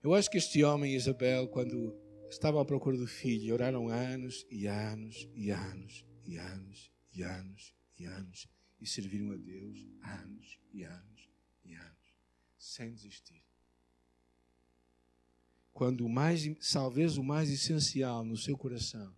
Eu 0.00 0.14
acho 0.14 0.30
que 0.30 0.38
este 0.38 0.62
homem, 0.62 0.94
Isabel, 0.94 1.48
quando 1.48 1.92
estavam 2.30 2.60
à 2.60 2.64
procura 2.64 2.96
do 2.96 3.08
filho, 3.08 3.52
oraram 3.52 3.88
anos 3.88 4.46
e 4.48 4.68
anos 4.68 5.28
e 5.34 5.50
anos 5.50 6.04
e 6.24 6.38
anos 6.38 6.92
e 7.12 7.22
anos 7.24 7.74
e 7.98 8.04
anos 8.04 8.48
e 8.80 8.86
serviram 8.86 9.32
a 9.32 9.36
Deus 9.36 9.84
anos 10.04 10.60
e 10.72 10.84
anos 10.84 11.28
e 11.64 11.74
anos, 11.74 12.14
sem 12.56 12.92
desistir. 12.92 13.42
Quando 15.72 16.06
o 16.06 16.08
mais, 16.08 16.44
talvez 16.72 17.18
o 17.18 17.24
mais 17.24 17.50
essencial 17.50 18.24
no 18.24 18.36
seu 18.36 18.56
coração, 18.56 19.12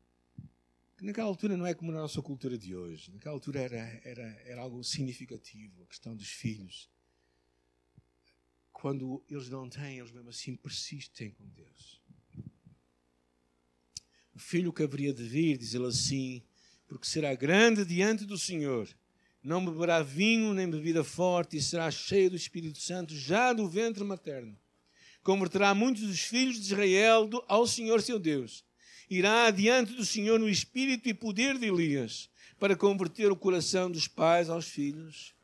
naquela 1.05 1.29
altura 1.29 1.57
não 1.57 1.67
é 1.67 1.75
como 1.75 1.93
na 1.93 2.01
nossa 2.01 2.21
cultura 2.23 2.57
de 2.57 2.75
hoje, 2.75 3.11
naquela 3.13 3.35
altura 3.35 3.61
era, 3.61 4.01
era, 4.05 4.23
era 4.45 4.61
algo 4.61 4.83
significativo, 4.85 5.83
a 5.83 5.87
questão 5.87 6.15
dos 6.15 6.29
filhos. 6.29 6.89
Quando 8.73 9.23
eles 9.29 9.49
não 9.49 9.69
têm, 9.69 9.99
eles 9.99 10.11
mesmo 10.11 10.31
assim 10.31 10.57
persistem 10.57 11.31
com 11.33 11.47
Deus. 11.49 12.01
O 14.35 14.39
filho 14.39 14.73
que 14.73 14.83
haveria 14.83 15.13
de 15.13 15.23
vir, 15.23 15.59
diz 15.59 15.75
ele 15.75 15.87
assim, 15.87 16.43
porque 16.87 17.07
será 17.07 17.35
grande 17.35 17.85
diante 17.85 18.25
do 18.25 18.39
Senhor 18.39 18.89
não 19.43 19.65
beberá 19.65 20.03
vinho 20.03 20.53
nem 20.53 20.69
bebida 20.69 21.03
forte 21.03 21.57
e 21.57 21.63
será 21.63 21.91
cheio 21.91 22.31
do 22.31 22.37
Espírito 22.37 22.79
Santo 22.79 23.17
já 23.17 23.53
do 23.53 23.69
ventre 23.69 24.05
materno. 24.05 24.57
Converterá 25.23 25.75
muitos 25.75 26.03
dos 26.03 26.21
filhos 26.21 26.57
de 26.57 26.73
Israel 26.73 27.29
ao 27.49 27.67
Senhor 27.67 28.03
seu 28.03 28.19
Deus. 28.19 28.65
Irá 29.11 29.47
adiante 29.47 29.93
do 29.93 30.05
Senhor 30.07 30.39
no 30.39 30.49
espírito 30.49 31.09
e 31.09 31.13
poder 31.13 31.59
de 31.59 31.67
Elias, 31.67 32.31
para 32.61 32.77
converter 32.77 33.33
o 33.33 33.37
coração 33.37 33.91
dos 33.91 34.07
pais 34.07 34.49
aos 34.49 34.69
filhos, 34.69 35.35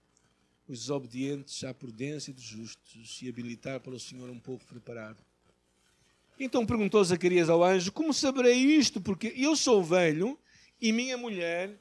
os 0.69 0.79
desobedientes 0.79 1.65
à 1.65 1.75
prudência 1.75 2.33
dos 2.33 2.45
justos 2.45 3.21
e 3.21 3.29
habilitar 3.29 3.81
para 3.81 3.93
o 3.93 3.99
Senhor 3.99 4.31
um 4.31 4.39
povo 4.39 4.65
preparado. 4.67 5.19
Então 6.39 6.65
perguntou 6.65 7.03
Zacarias 7.03 7.49
ao 7.49 7.65
anjo: 7.65 7.91
Como 7.91 8.15
saberei 8.15 8.55
isto? 8.55 9.01
Porque 9.01 9.33
eu 9.37 9.57
sou 9.57 9.83
velho 9.83 10.39
e 10.81 10.93
minha 10.93 11.17
mulher 11.17 11.77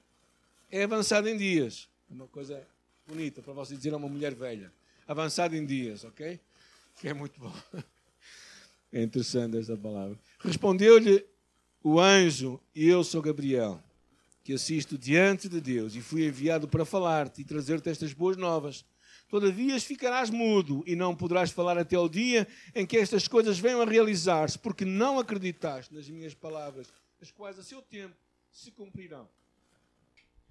é 0.71 0.83
avançada 0.83 1.29
em 1.29 1.37
dias. 1.37 1.87
Uma 2.09 2.27
coisa 2.27 2.65
bonita 3.07 3.43
para 3.43 3.53
você 3.53 3.75
dizer 3.75 3.93
a 3.93 3.97
uma 3.97 4.09
mulher 4.09 4.33
velha. 4.33 4.71
Avançada 5.07 5.55
em 5.55 5.63
dias, 5.63 6.03
ok? 6.03 6.39
Que 6.99 7.09
é 7.09 7.13
muito 7.13 7.39
bom. 7.39 7.53
É 8.93 9.03
interessante 9.03 9.57
esta 9.57 9.75
palavra. 9.75 10.17
Respondeu-lhe 10.39 11.25
o 11.87 11.99
anjo, 11.99 12.59
e 12.73 12.87
eu 12.87 13.03
sou 13.03 13.21
Gabriel, 13.21 13.79
que 14.43 14.53
assisto 14.53 14.97
diante 14.97 15.47
de 15.47 15.61
Deus, 15.61 15.93
e 15.93 16.01
fui 16.01 16.25
enviado 16.25 16.67
para 16.67 16.83
falar-te 16.83 17.41
e 17.41 17.45
trazer-te 17.45 17.87
estas 17.87 18.11
boas 18.11 18.35
novas. 18.35 18.83
Todavia 19.29 19.79
ficarás 19.79 20.31
mudo 20.31 20.83
e 20.87 20.95
não 20.95 21.15
poderás 21.15 21.51
falar 21.51 21.77
até 21.77 21.95
o 21.95 22.09
dia 22.09 22.47
em 22.73 22.87
que 22.87 22.97
estas 22.97 23.27
coisas 23.27 23.59
venham 23.59 23.83
a 23.83 23.85
realizar-se, 23.85 24.57
porque 24.57 24.83
não 24.83 25.19
acreditaste 25.19 25.93
nas 25.93 26.09
minhas 26.09 26.33
palavras, 26.33 26.91
as 27.21 27.29
quais 27.29 27.59
a 27.59 27.63
seu 27.63 27.83
tempo 27.83 28.15
se 28.51 28.71
cumprirão. 28.71 29.29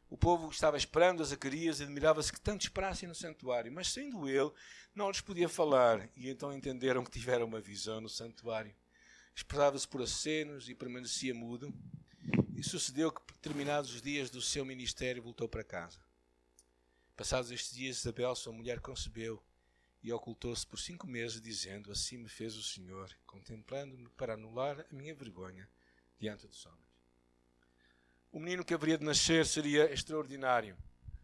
O 0.09 0.17
povo 0.17 0.49
estava 0.51 0.77
esperando 0.77 1.21
a 1.21 1.27
Zacarias 1.27 1.81
e 1.81 1.83
admirava-se 1.83 2.33
que 2.33 2.41
tanto 2.41 2.61
esperassem 2.61 3.09
no 3.09 3.15
santuário, 3.15 3.73
mas 3.73 3.89
sendo 3.89 4.29
ele, 4.29 4.53
não 4.95 5.09
lhes 5.09 5.21
podia 5.21 5.49
falar, 5.49 6.09
e 6.17 6.31
então 6.31 6.53
entenderam 6.53 7.03
que 7.03 7.11
tiveram 7.11 7.45
uma 7.45 7.61
visão 7.61 8.01
no 8.01 8.09
santuário. 8.09 8.73
Esperava-se 9.35 9.87
por 9.89 10.03
acenos 10.03 10.69
e 10.69 10.75
permanecia 10.75 11.35
mudo. 11.35 11.73
E 12.57 12.63
sucedeu 12.63 13.13
que, 13.13 13.21
terminados 13.39 13.95
os 13.95 14.01
dias 14.01 14.31
do 14.31 14.41
seu 14.41 14.65
ministério, 14.65 15.23
voltou 15.23 15.49
para 15.49 15.65
casa. 15.65 16.01
Passados 17.17 17.51
estes 17.51 17.75
dias, 17.75 17.99
Isabel, 17.99 18.35
sua 18.35 18.53
mulher, 18.53 18.81
concebeu 18.81 19.43
e 20.03 20.13
ocultou-se 20.13 20.67
por 20.67 20.79
cinco 20.79 21.07
meses, 21.07 21.41
dizendo: 21.41 21.91
Assim 21.91 22.17
me 22.17 22.29
fez 22.29 22.57
o 22.57 22.63
Senhor, 22.63 23.11
contemplando-me 23.27 24.09
para 24.11 24.35
anular 24.35 24.87
a 24.91 24.95
minha 24.95 25.15
vergonha 25.15 25.69
diante 26.19 26.47
dos 26.47 26.65
homens 26.67 26.95
o 28.35 28.41
menino 28.41 28.65
que 28.65 28.75
haveria 28.75 28.99
de 28.99 29.05
nascer 29.05 29.47
seria 29.47 29.93
extraordinário. 29.93 30.77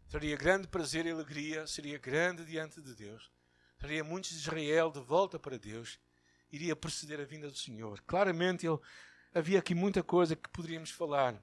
Traria 0.07 0.37
grande 0.37 0.65
prazer 0.69 1.05
e 1.05 1.11
alegria, 1.11 1.67
seria 1.67 1.97
grande 1.97 2.45
diante 2.45 2.81
de 2.81 2.95
Deus. 2.95 3.29
Traria 3.77 4.01
muitos 4.01 4.29
de 4.29 4.37
Israel 4.37 4.89
de 4.89 5.01
volta 5.01 5.37
para 5.37 5.59
Deus. 5.59 5.99
Iria 6.51 6.75
preceder 6.75 7.19
a 7.19 7.25
vinda 7.25 7.49
do 7.49 7.57
Senhor. 7.57 8.01
Claramente, 8.01 8.67
ele, 8.67 8.79
havia 9.33 9.59
aqui 9.59 9.73
muita 9.73 10.03
coisa 10.03 10.35
que 10.35 10.49
poderíamos 10.49 10.91
falar, 10.91 11.41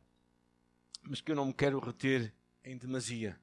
mas 1.03 1.21
que 1.21 1.33
eu 1.33 1.37
não 1.37 1.47
me 1.47 1.55
quero 1.55 1.79
reter 1.79 2.35
em 2.65 2.77
demasia 2.77 3.39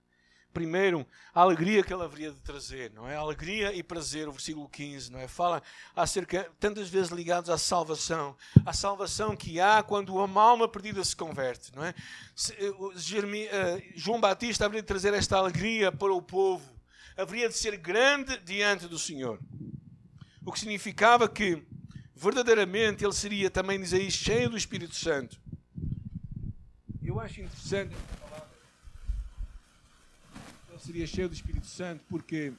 primeiro 0.55 1.05
a 1.33 1.41
alegria 1.41 1.83
que 1.83 1.93
ele 1.93 2.01
haveria 2.01 2.31
de 2.31 2.39
trazer, 2.39 2.89
não 2.93 3.05
é? 3.05 3.17
Alegria 3.17 3.73
e 3.73 3.83
prazer, 3.83 4.29
o 4.29 4.31
versículo 4.31 4.69
15, 4.69 5.11
não 5.11 5.19
é? 5.19 5.27
Fala 5.27 5.61
acerca, 5.93 6.49
tantas 6.57 6.87
vezes 6.87 7.11
ligados 7.11 7.49
à 7.49 7.57
salvação, 7.57 8.37
a 8.65 8.71
salvação 8.71 9.35
que 9.35 9.59
há 9.59 9.83
quando 9.83 10.15
uma 10.15 10.41
alma 10.41 10.65
perdida 10.65 11.03
se 11.03 11.13
converte, 11.13 11.75
não 11.75 11.83
é? 11.83 11.93
Eh, 12.57 12.71
eh, 13.51 13.83
João 13.95 14.21
Batista 14.21 14.63
haveria 14.63 14.81
de 14.81 14.87
trazer 14.87 15.13
esta 15.13 15.37
alegria 15.37 15.91
para 15.91 16.13
o 16.13 16.21
povo, 16.21 16.73
haveria 17.17 17.49
de 17.49 17.57
ser 17.57 17.75
grande 17.75 18.37
diante 18.37 18.87
do 18.87 18.97
Senhor. 18.97 19.37
O 20.45 20.51
que 20.51 20.59
significava 20.59 21.27
que, 21.27 21.61
verdadeiramente, 22.15 23.03
ele 23.03 23.13
seria 23.13 23.49
também, 23.49 23.79
diz 23.79 23.93
aí, 23.93 24.11
cheio 24.11 24.49
do 24.49 24.57
Espírito 24.57 24.95
Santo. 24.95 25.39
Eu 27.03 27.19
acho 27.19 27.41
interessante 27.41 27.95
seria 30.85 31.07
cheio 31.07 31.27
do 31.27 31.33
Espírito 31.33 31.65
Santo, 31.65 32.03
porque 32.07 32.53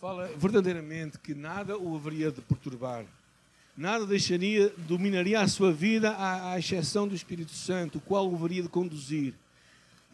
fala 0.00 0.26
verdadeiramente 0.36 1.16
que 1.20 1.32
nada 1.32 1.78
o 1.78 1.94
haveria 1.94 2.32
de 2.32 2.40
perturbar, 2.40 3.06
nada 3.76 4.04
deixaria, 4.04 4.68
dominaria 4.78 5.40
a 5.40 5.46
sua 5.46 5.72
vida 5.72 6.10
à, 6.10 6.54
à 6.54 6.58
exceção 6.58 7.06
do 7.06 7.14
Espírito 7.14 7.52
Santo, 7.52 7.98
o 7.98 8.00
qual 8.00 8.28
o 8.28 8.34
haveria 8.34 8.64
de 8.64 8.68
conduzir. 8.68 9.32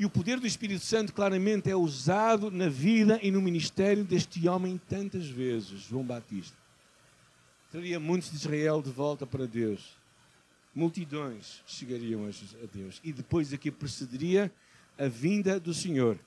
E 0.02 0.04
o 0.04 0.10
poder 0.10 0.40
do 0.40 0.48
Espírito 0.48 0.84
Santo 0.84 1.12
claramente 1.12 1.70
é 1.70 1.76
usado 1.76 2.50
na 2.50 2.68
vida 2.68 3.20
e 3.22 3.30
no 3.30 3.40
ministério 3.40 4.02
deste 4.02 4.48
homem 4.48 4.76
tantas 4.88 5.28
vezes, 5.28 5.82
João 5.82 6.02
Batista. 6.02 6.56
Traria 7.70 8.00
muitos 8.00 8.28
de 8.28 8.34
Israel 8.34 8.82
de 8.82 8.90
volta 8.90 9.24
para 9.24 9.46
Deus 9.46 9.94
multidões 10.74 11.62
chegariam 11.68 12.26
a 12.26 12.66
Deus. 12.74 13.00
E 13.04 13.12
depois 13.12 13.52
aqui 13.52 13.70
precederia 13.70 14.50
a 14.98 15.06
vinda 15.06 15.60
do 15.60 15.72
Senhor. 15.72 16.18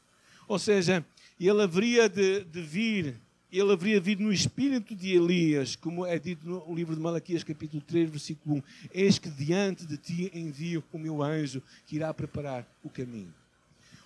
Ou 0.47 0.57
seja, 0.57 1.05
ele 1.37 1.61
haveria 1.61 2.07
de, 2.07 2.45
de 2.45 2.61
vir, 2.61 3.19
ele 3.51 3.73
haveria 3.73 3.99
de 3.99 4.05
vir 4.05 4.19
no 4.23 4.31
espírito 4.31 4.95
de 4.95 5.17
Elias, 5.17 5.75
como 5.75 6.05
é 6.05 6.17
dito 6.17 6.47
no 6.47 6.73
livro 6.73 6.95
de 6.95 7.01
Malaquias, 7.01 7.43
capítulo 7.43 7.81
3, 7.81 8.09
versículo 8.09 8.55
1. 8.55 8.63
Eis 8.93 9.19
que 9.19 9.29
diante 9.29 9.85
de 9.85 9.97
ti 9.97 10.31
envio 10.33 10.81
o 10.93 10.97
meu 10.97 11.21
anjo 11.21 11.61
que 11.85 11.97
irá 11.97 12.13
preparar 12.13 12.65
o 12.81 12.89
caminho. 12.89 13.33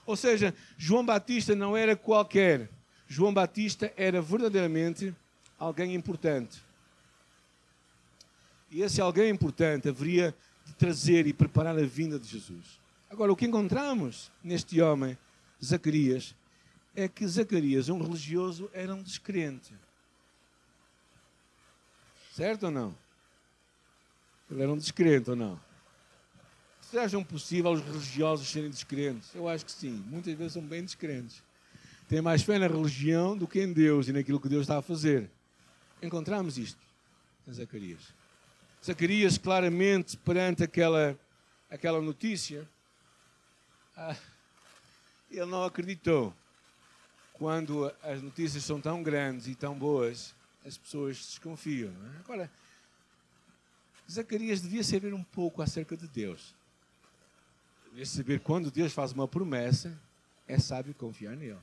Ou 0.10 0.16
seja, 0.16 0.54
João 0.78 1.06
Batista 1.06 1.56
não 1.56 1.78
era 1.78 1.96
qualquer. 1.96 2.70
João 3.08 3.34
Batista 3.34 3.94
era 3.96 4.22
verdadeiramente 4.22 5.16
alguém 5.58 5.94
importante 5.94 6.62
e 8.72 8.82
esse 8.82 9.02
alguém 9.02 9.30
importante 9.30 9.90
haveria 9.90 10.36
de 10.66 10.74
trazer 10.74 11.26
e 11.26 11.34
preparar 11.34 11.78
a 11.78 11.84
vinda 11.84 12.20
de 12.20 12.28
Jesus. 12.28 12.80
Agora, 13.10 13.32
o 13.32 13.36
que 13.36 13.46
encontramos 13.46 14.32
neste 14.44 14.80
homem, 14.82 15.18
Zacarias, 15.64 16.36
é 16.96 17.08
que 17.08 17.28
Zacarias, 17.28 17.90
um 17.90 18.00
religioso, 18.00 18.70
era 18.74 18.94
um 18.94 19.02
descrente. 19.02 19.74
Certo 22.32 22.68
ou 22.68 22.72
não? 22.72 22.96
Ele 24.50 24.62
era 24.62 24.72
um 24.72 24.78
descrente 24.78 25.30
ou 25.30 25.36
não? 25.36 25.60
Sejam 26.90 27.24
possível 27.24 27.72
os 27.72 27.82
religiosos 27.82 28.48
serem 28.48 28.70
descrentes? 28.70 29.30
Eu 29.36 29.48
acho 29.48 29.64
que 29.64 29.72
sim. 29.72 30.04
Muitas 30.08 30.34
vezes 30.36 30.54
são 30.54 30.62
bem 30.62 30.84
descrentes. 30.84 31.44
Têm 32.08 32.20
mais 32.20 32.42
fé 32.42 32.58
na 32.58 32.66
religião 32.66 33.38
do 33.38 33.48
que 33.48 33.62
em 33.62 33.72
Deus 33.72 34.08
e 34.08 34.14
naquilo 34.14 34.40
que 34.40 34.50
Deus 34.50 34.62
está 34.62 34.80
a 34.80 34.82
fazer. 34.82 35.30
Encontramos 36.02 36.58
isto 36.58 36.80
em 37.48 37.54
Zacarias. 37.54 38.00
Zacarias, 38.84 39.38
claramente, 39.38 40.18
perante 40.18 40.64
aquela, 40.64 41.16
aquela 41.70 42.02
notícia, 42.02 42.68
ah, 43.96 44.16
ele 45.30 45.46
não 45.46 45.64
acreditou. 45.64 46.34
Quando 47.34 47.94
as 48.02 48.20
notícias 48.24 48.64
são 48.64 48.82
tão 48.82 49.04
grandes 49.04 49.46
e 49.46 49.54
tão 49.54 49.78
boas, 49.78 50.34
as 50.66 50.76
pessoas 50.76 51.18
desconfiam. 51.18 51.92
É? 51.92 52.20
Agora, 52.22 52.52
Zacarias 54.10 54.60
devia 54.60 54.84
saber 54.84 55.14
um 55.14 55.24
pouco 55.24 55.62
acerca 55.62 55.96
de 55.96 56.08
Deus. 56.08 56.58
Saber 58.06 58.40
quando 58.40 58.72
Deus 58.72 58.94
faz 58.94 59.12
uma 59.12 59.28
promessa, 59.28 60.00
é 60.48 60.58
sábio 60.58 60.94
confiar 60.94 61.36
nele. 61.36 61.58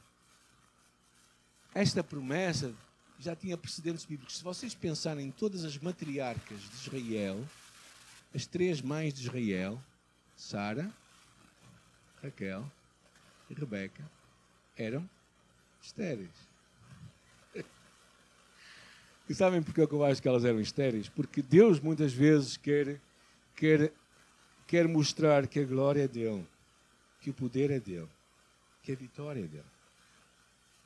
Esta 1.75 2.03
promessa 2.03 2.75
já 3.19 3.35
tinha 3.35 3.57
precedentes 3.57 4.05
bíblicos. 4.05 4.39
Se 4.39 4.45
vocês 4.45 4.75
pensarem 4.75 5.27
em 5.27 5.31
todas 5.31 5.65
as 5.65 5.79
matriarcas 5.79 6.61
de 6.61 6.75
Israel, 6.75 7.45
as 8.35 8.47
três 8.47 8.81
mães 8.83 9.15
de 9.15 9.23
Israel, 9.23 9.83
Sara, 10.37 10.91
Raquel 12.23 12.71
e 13.49 13.55
Rebeca, 13.55 14.05
eram 14.77 15.09
estéreis. 15.83 16.47
E 19.29 19.35
sabem 19.35 19.63
porquê 19.63 19.87
que 19.87 19.93
eu 19.93 20.05
acho 20.05 20.23
que 20.23 20.29
elas 20.29 20.45
eram 20.45 20.61
estéreis? 20.61 21.09
Porque 21.09 21.43
Deus 21.43 21.81
muitas 21.81 22.13
vezes 22.13 22.57
quer, 22.57 23.01
quer, 23.57 23.93
quer 24.67 24.89
mostrar 24.89 25.47
que 25.47 25.61
a 25.61 25.65
glória 25.65 26.05
é 26.05 26.09
dele, 26.09 26.47
que 27.21 27.31
o 27.31 27.35
poder 27.35 27.71
é 27.71 27.81
dele, 27.81 28.09
que 28.83 28.93
a 28.93 28.97
vitória 28.97 29.41
é 29.41 29.47
dele. 29.47 29.77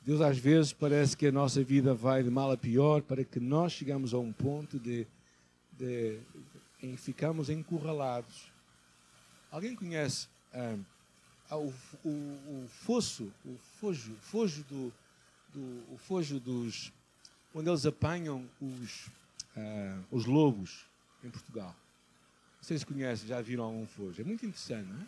Deus 0.03 0.21
às 0.21 0.37
vezes 0.37 0.73
parece 0.73 1.15
que 1.15 1.27
a 1.27 1.31
nossa 1.31 1.63
vida 1.63 1.93
vai 1.93 2.23
de 2.23 2.29
mal 2.29 2.51
a 2.51 2.57
pior 2.57 3.01
para 3.01 3.23
que 3.23 3.39
nós 3.39 3.73
chegamos 3.73 4.13
a 4.13 4.17
um 4.17 4.31
ponto 4.31 4.79
de, 4.79 5.05
de, 5.73 6.19
em 6.81 6.97
ficamos 6.97 7.49
encurralados. 7.49 8.51
Alguém 9.51 9.75
conhece 9.75 10.27
ah, 10.53 10.75
ah, 11.49 11.57
o, 11.57 11.73
o, 12.03 12.09
o, 12.09 12.67
fosso, 12.67 13.31
o 13.45 13.55
fojo, 13.79 14.15
fojo 14.21 14.63
do, 14.63 14.93
do, 15.53 15.93
o 15.93 15.97
fojo 15.97 16.39
dos, 16.39 16.91
onde 17.53 17.69
eles 17.69 17.85
apanham 17.85 18.49
os, 18.59 19.07
ah, 19.55 19.99
os 20.09 20.25
lobos 20.25 20.87
em 21.23 21.29
Portugal? 21.29 21.75
Vocês 22.61 22.83
conhecem, 22.83 23.27
já 23.27 23.41
viram 23.41 23.63
algum 23.63 23.87
fojo? 23.87 24.21
É 24.21 24.23
muito 24.23 24.45
interessante, 24.45 24.87
não 24.87 25.01
é? 25.01 25.05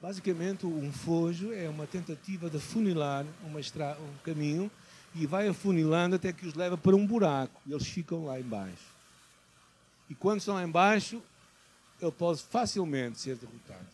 Basicamente, 0.00 0.64
um 0.64 0.92
fojo 0.92 1.52
é 1.52 1.68
uma 1.68 1.86
tentativa 1.86 2.48
de 2.48 2.58
funilar 2.58 3.26
estra... 3.58 3.96
um 3.98 4.18
caminho 4.22 4.70
e 5.14 5.26
vai 5.26 5.48
afunilando 5.48 6.16
até 6.16 6.32
que 6.32 6.46
os 6.46 6.54
leva 6.54 6.76
para 6.76 6.94
um 6.94 7.06
buraco 7.06 7.60
e 7.66 7.72
eles 7.72 7.86
ficam 7.86 8.26
lá 8.26 8.38
embaixo. 8.38 8.94
E 10.08 10.14
quando 10.14 10.40
estão 10.40 10.54
lá 10.54 10.62
embaixo, 10.62 11.22
ele 12.00 12.12
pode 12.12 12.42
facilmente 12.42 13.18
ser 13.20 13.36
derrotado. 13.36 13.86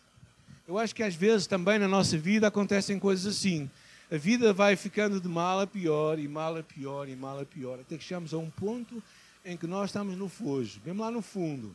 Eu 0.67 0.77
acho 0.77 0.93
que 0.93 1.01
às 1.01 1.15
vezes 1.15 1.47
também 1.47 1.79
na 1.79 1.87
nossa 1.87 2.17
vida 2.17 2.47
acontecem 2.47 2.99
coisas 2.99 3.25
assim. 3.25 3.69
A 4.11 4.17
vida 4.17 4.53
vai 4.53 4.75
ficando 4.75 5.21
de 5.21 5.27
mal 5.27 5.59
a 5.61 5.67
pior, 5.67 6.19
e 6.19 6.27
mal 6.27 6.57
a 6.57 6.63
pior, 6.63 7.07
e 7.07 7.15
mal 7.15 7.39
a 7.39 7.45
pior, 7.45 7.79
até 7.79 7.97
que 7.97 8.03
chegamos 8.03 8.33
a 8.33 8.37
um 8.37 8.49
ponto 8.49 9.01
em 9.45 9.55
que 9.55 9.65
nós 9.65 9.89
estamos 9.89 10.17
no 10.17 10.27
fojo, 10.27 10.81
mesmo 10.85 11.01
lá 11.01 11.09
no 11.09 11.21
fundo. 11.21 11.73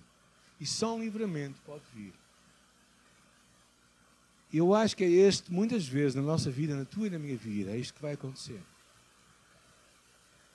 E 0.61 0.67
só 0.67 0.95
um 0.95 1.01
livramento 1.01 1.61
pode 1.65 1.83
vir. 1.95 2.13
Eu 4.53 4.75
acho 4.75 4.97
que 4.97 5.05
é 5.05 5.09
este, 5.09 5.53
muitas 5.53 5.87
vezes, 5.87 6.15
na 6.15 6.23
nossa 6.23 6.51
vida, 6.51 6.75
na 6.75 6.85
tua 6.85 7.09
e 7.09 7.11
na 7.11 7.19
minha 7.19 7.37
vida, 7.37 7.73
é 7.73 7.77
isto 7.77 7.95
que 7.95 8.03
vai 8.03 8.15
acontecer. 8.15 8.61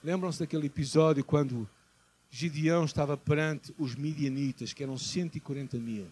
Lembram-se 0.03 0.39
daquele 0.39 0.67
episódio 0.67 1.23
quando 1.23 1.69
Gideão 2.31 2.85
estava 2.85 3.15
perante 3.15 3.73
os 3.77 3.93
midianitas, 3.93 4.73
que 4.73 4.81
eram 4.81 4.97
140 4.97 5.77
mil. 5.77 6.07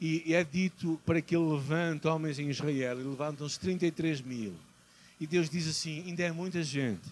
E 0.00 0.32
é 0.32 0.44
dito 0.44 1.00
para 1.04 1.20
que 1.20 1.36
ele 1.36 1.52
levante 1.52 2.06
homens 2.06 2.38
em 2.38 2.48
Israel, 2.48 3.00
e 3.00 3.02
levantam-se 3.02 3.58
33 3.58 4.20
mil. 4.22 4.54
E 5.20 5.26
Deus 5.26 5.50
diz 5.50 5.66
assim: 5.68 6.04
ainda 6.06 6.22
é 6.22 6.30
muita 6.30 6.62
gente. 6.62 7.10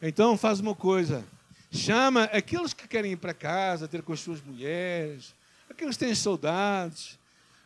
Então 0.00 0.38
faz 0.38 0.60
uma 0.60 0.74
coisa: 0.74 1.26
chama 1.70 2.24
aqueles 2.24 2.72
que 2.72 2.86
querem 2.88 3.12
ir 3.12 3.16
para 3.16 3.34
casa, 3.34 3.88
ter 3.88 4.02
com 4.02 4.12
as 4.12 4.20
suas 4.20 4.40
mulheres, 4.40 5.34
aqueles 5.68 5.96
que 5.96 6.04
têm 6.04 6.14
saudades, 6.14 7.18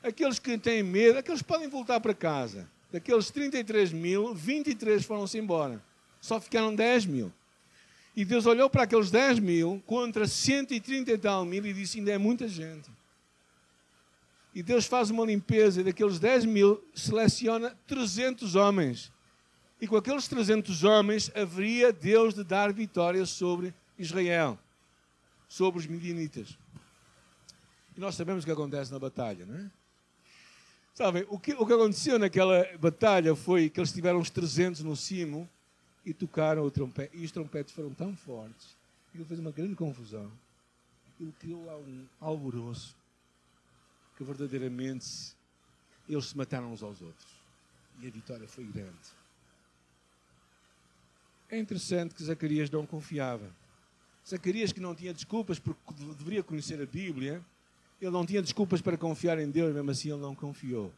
Aqueles 0.03 0.39
que 0.39 0.57
têm 0.57 0.83
medo, 0.83 1.19
aqueles 1.19 1.43
podem 1.43 1.69
voltar 1.69 2.01
para 2.01 2.15
casa. 2.15 2.69
Daqueles 2.91 3.31
33 3.31 3.93
mil, 3.93 4.35
23 4.35 5.05
foram-se 5.05 5.39
embora. 5.39 5.83
Só 6.21 6.41
ficaram 6.41 6.75
10 6.75 7.07
mil. 7.07 7.33
E 8.17 8.25
Deus 8.25 8.47
olhou 8.47 8.69
para 8.69 8.85
aqueles 8.85 9.11
10 9.11 9.39
mil 9.39 9.83
contra 9.87 10.27
130 10.27 11.13
e 11.13 11.19
tal 11.19 11.45
mil 11.45 11.65
e 11.65 11.73
disse: 11.73 11.99
ainda 11.99 12.13
é 12.13 12.19
muita 12.19 12.49
gente. 12.49 12.91
E 14.55 14.63
Deus 14.63 14.87
faz 14.87 15.11
uma 15.11 15.25
limpeza 15.25 15.81
e 15.81 15.85
daqueles 15.85 16.19
10 16.19 16.47
mil 16.47 16.83
seleciona 16.95 17.77
300 17.87 18.55
homens. 18.55 19.13
E 19.81 19.87
com 19.87 19.97
aqueles 19.97 20.27
300 20.27 20.83
homens 20.83 21.31
haveria 21.35 21.93
Deus 21.93 22.35
de 22.35 22.43
dar 22.43 22.73
vitória 22.73 23.25
sobre 23.25 23.73
Israel, 24.01 24.59
sobre 25.49 25.81
os 25.81 25.87
midianitas. 25.87 26.59
E 27.97 28.01
nós 28.01 28.15
sabemos 28.15 28.43
o 28.43 28.47
que 28.47 28.53
acontece 28.53 28.91
na 28.93 28.99
batalha, 28.99 29.45
não 29.45 29.57
é? 29.57 29.71
Sabem, 30.95 31.25
o 31.29 31.39
que, 31.39 31.53
o 31.55 31.67
que 31.67 31.73
aconteceu 31.73 32.19
naquela 32.19 32.67
batalha 32.79 33.35
foi 33.35 33.71
que 33.71 33.81
eles 33.81 33.93
tiveram 33.93 34.19
uns 34.19 34.31
300 34.31 34.83
no 34.83 34.97
cimo 34.97 35.49
e 36.05 36.13
tocaram 36.13 36.63
o 36.63 36.71
trompete. 36.71 37.17
E 37.17 37.25
os 37.25 37.33
trompetes 37.33 37.75
foram 37.75 37.95
tão 37.95 38.15
fortes 38.17 38.77
que 39.11 39.19
ele 39.19 39.25
fez 39.25 39.41
uma 39.41 39.51
grande 39.51 39.75
confusão. 39.75 40.31
Ele 41.19 41.33
criou 41.39 41.65
lá 41.65 41.77
um 41.77 42.07
alvoroço 42.21 42.97
que 44.17 44.25
verdadeiramente 44.25 45.35
eles 46.09 46.27
se 46.27 46.37
mataram 46.37 46.73
uns 46.73 46.83
aos 46.83 47.01
outros. 47.01 47.29
E 48.01 48.07
a 48.07 48.11
vitória 48.11 48.47
foi 48.49 48.65
grande. 48.65 49.21
É 51.49 51.59
interessante 51.59 52.15
que 52.15 52.23
Zacarias 52.23 52.71
não 52.71 52.87
confiava. 52.87 53.51
Zacarias, 54.31 54.73
que 54.73 54.81
não 54.81 54.95
tinha 54.95 55.13
desculpas 55.13 55.59
porque 55.59 55.81
deveria 56.17 56.43
conhecer 56.43 56.81
a 56.81 56.87
Bíblia, 56.87 57.45
ele 58.01 58.11
não 58.11 58.25
tinha 58.25 58.41
desculpas 58.41 58.81
para 58.81 58.97
confiar 58.97 59.39
em 59.39 59.51
Deus, 59.51 59.75
mesmo 59.75 59.91
assim 59.91 60.11
ele 60.11 60.21
não 60.21 60.35
confiou. 60.35 60.93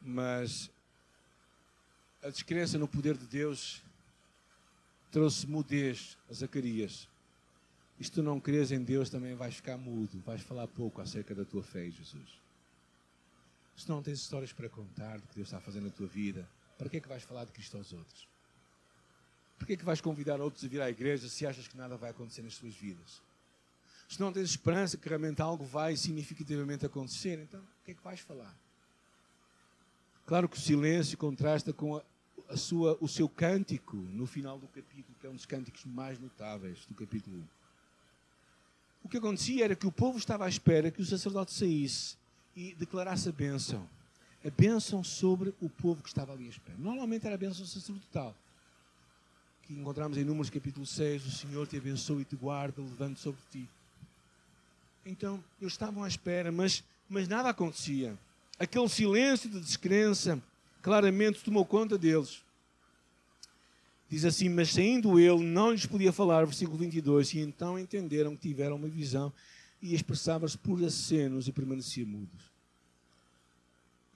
Mas 0.00 0.70
a 2.22 2.30
descrença 2.30 2.78
no 2.78 2.88
poder 2.88 3.16
de 3.16 3.26
Deus 3.26 3.82
trouxe 5.10 5.46
mudez 5.46 6.16
a 6.30 6.34
Zacarias. 6.34 7.06
E 7.98 8.04
se 8.04 8.10
tu 8.10 8.22
não 8.22 8.40
crês 8.40 8.72
em 8.72 8.82
Deus, 8.82 9.10
também 9.10 9.34
vais 9.34 9.54
ficar 9.54 9.76
mudo, 9.76 10.18
vais 10.20 10.40
falar 10.40 10.66
pouco 10.66 11.02
acerca 11.02 11.34
da 11.34 11.44
tua 11.44 11.62
fé 11.62 11.86
em 11.86 11.90
Jesus. 11.90 12.40
Se 13.76 13.86
não 13.88 14.02
tens 14.02 14.20
histórias 14.20 14.52
para 14.52 14.68
contar 14.70 15.18
do 15.18 15.26
que 15.26 15.34
Deus 15.34 15.48
está 15.48 15.60
fazendo 15.60 15.84
na 15.84 15.90
tua 15.90 16.06
vida, 16.06 16.48
para 16.78 16.88
que 16.88 16.96
é 16.96 17.00
que 17.00 17.08
vais 17.08 17.22
falar 17.22 17.44
de 17.44 17.52
Cristo 17.52 17.76
aos 17.76 17.92
outros? 17.92 18.29
Por 19.60 19.66
que 19.66 19.74
é 19.74 19.76
que 19.76 19.84
vais 19.84 20.00
convidar 20.00 20.40
outros 20.40 20.64
a 20.64 20.68
vir 20.68 20.82
à 20.82 20.90
igreja 20.90 21.28
se 21.28 21.46
achas 21.46 21.68
que 21.68 21.76
nada 21.76 21.96
vai 21.96 22.10
acontecer 22.10 22.42
nas 22.42 22.54
suas 22.54 22.74
vidas? 22.74 23.22
se 24.10 24.20
não 24.20 24.32
tens 24.32 24.50
esperança 24.50 24.96
que 24.96 25.08
realmente 25.08 25.40
algo 25.40 25.64
vai 25.64 25.96
significativamente 25.96 26.84
acontecer, 26.84 27.38
então 27.38 27.60
o 27.60 27.84
que 27.84 27.92
é 27.92 27.94
que 27.94 28.02
vais 28.02 28.18
falar? 28.18 28.52
Claro 30.26 30.48
que 30.48 30.56
o 30.56 30.60
silêncio 30.60 31.16
contrasta 31.16 31.72
com 31.72 31.96
a, 31.96 32.02
a 32.48 32.56
sua, 32.56 32.98
o 33.00 33.06
seu 33.06 33.28
cântico 33.28 33.96
no 33.96 34.26
final 34.26 34.58
do 34.58 34.66
capítulo, 34.66 35.14
que 35.20 35.26
é 35.28 35.30
um 35.30 35.34
dos 35.34 35.46
cânticos 35.46 35.84
mais 35.84 36.18
notáveis 36.18 36.84
do 36.86 36.94
capítulo 36.94 37.36
1. 37.36 37.44
O 39.04 39.08
que 39.08 39.18
acontecia 39.18 39.64
era 39.64 39.76
que 39.76 39.86
o 39.86 39.92
povo 39.92 40.18
estava 40.18 40.44
à 40.44 40.48
espera 40.48 40.90
que 40.90 41.00
o 41.00 41.06
sacerdote 41.06 41.52
saísse 41.52 42.16
e 42.56 42.74
declarasse 42.74 43.28
a 43.28 43.32
bênção. 43.32 43.88
A 44.44 44.50
bênção 44.50 45.04
sobre 45.04 45.54
o 45.60 45.70
povo 45.70 46.02
que 46.02 46.08
estava 46.08 46.32
ali 46.32 46.46
à 46.46 46.50
espera. 46.50 46.76
Normalmente 46.78 47.26
era 47.26 47.36
a 47.36 47.38
bênção 47.38 47.64
sacerdotal. 47.64 48.34
Que 49.70 49.78
encontramos 49.78 50.18
em 50.18 50.24
Números 50.24 50.50
capítulo 50.50 50.84
6, 50.84 51.26
o 51.26 51.30
Senhor 51.30 51.64
te 51.64 51.76
abençoe 51.76 52.22
e 52.22 52.24
te 52.24 52.34
guarda, 52.34 52.82
levando 52.82 53.16
sobre 53.16 53.40
ti. 53.52 53.68
Então, 55.06 55.40
eles 55.60 55.74
estavam 55.74 56.02
à 56.02 56.08
espera, 56.08 56.50
mas, 56.50 56.82
mas 57.08 57.28
nada 57.28 57.50
acontecia. 57.50 58.18
Aquele 58.58 58.88
silêncio 58.88 59.48
de 59.48 59.60
descrença 59.60 60.42
claramente 60.82 61.44
tomou 61.44 61.64
conta 61.64 61.96
deles. 61.96 62.42
Diz 64.08 64.24
assim: 64.24 64.48
Mas 64.48 64.70
saindo 64.70 65.20
ele, 65.20 65.44
não 65.44 65.70
lhes 65.70 65.86
podia 65.86 66.12
falar, 66.12 66.44
versículo 66.46 66.76
22. 66.76 67.34
E 67.34 67.38
então 67.38 67.78
entenderam 67.78 68.34
que 68.34 68.48
tiveram 68.48 68.74
uma 68.74 68.88
visão 68.88 69.32
e 69.80 69.94
expressava-se 69.94 70.58
por 70.58 70.82
acenos 70.82 71.46
e 71.46 71.52
permanecia 71.52 72.04
mudos. 72.04 72.50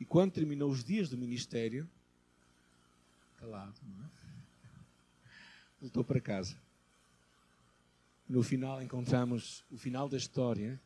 E 0.01 0.05
quando 0.05 0.33
terminou 0.33 0.69
os 0.69 0.83
dias 0.83 1.09
do 1.09 1.17
ministério, 1.17 1.89
calado, 3.39 3.73
não 3.97 4.04
é? 4.04 4.04
Voltou 5.85 6.03
para 6.03 6.19
casa. 6.19 6.57
No 8.27 8.43
final 8.43 8.83
encontramos 8.83 9.63
o 9.71 9.77
final 9.77 10.09
da 10.09 10.17
história 10.17 10.81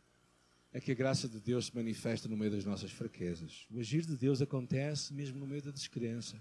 é 0.73 0.81
que 0.81 0.91
a 0.91 0.95
graça 0.95 1.29
de 1.29 1.39
Deus 1.39 1.67
se 1.67 1.77
manifesta 1.77 2.29
no 2.29 2.37
meio 2.37 2.51
das 2.51 2.65
nossas 2.65 2.91
fraquezas. 2.91 3.65
O 3.71 3.79
agir 3.79 4.05
de 4.05 4.17
Deus 4.17 4.43
acontece 4.43 5.15
mesmo 5.15 5.39
no 5.39 5.47
meio 5.47 5.63
da 5.63 5.71
descrença. 5.71 6.37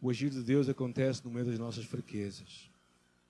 O 0.00 0.08
agir 0.08 0.30
de 0.30 0.40
Deus 0.40 0.68
acontece 0.68 1.24
no 1.24 1.32
meio 1.32 1.46
das 1.46 1.58
nossas 1.58 1.84
fraquezas. 1.84 2.70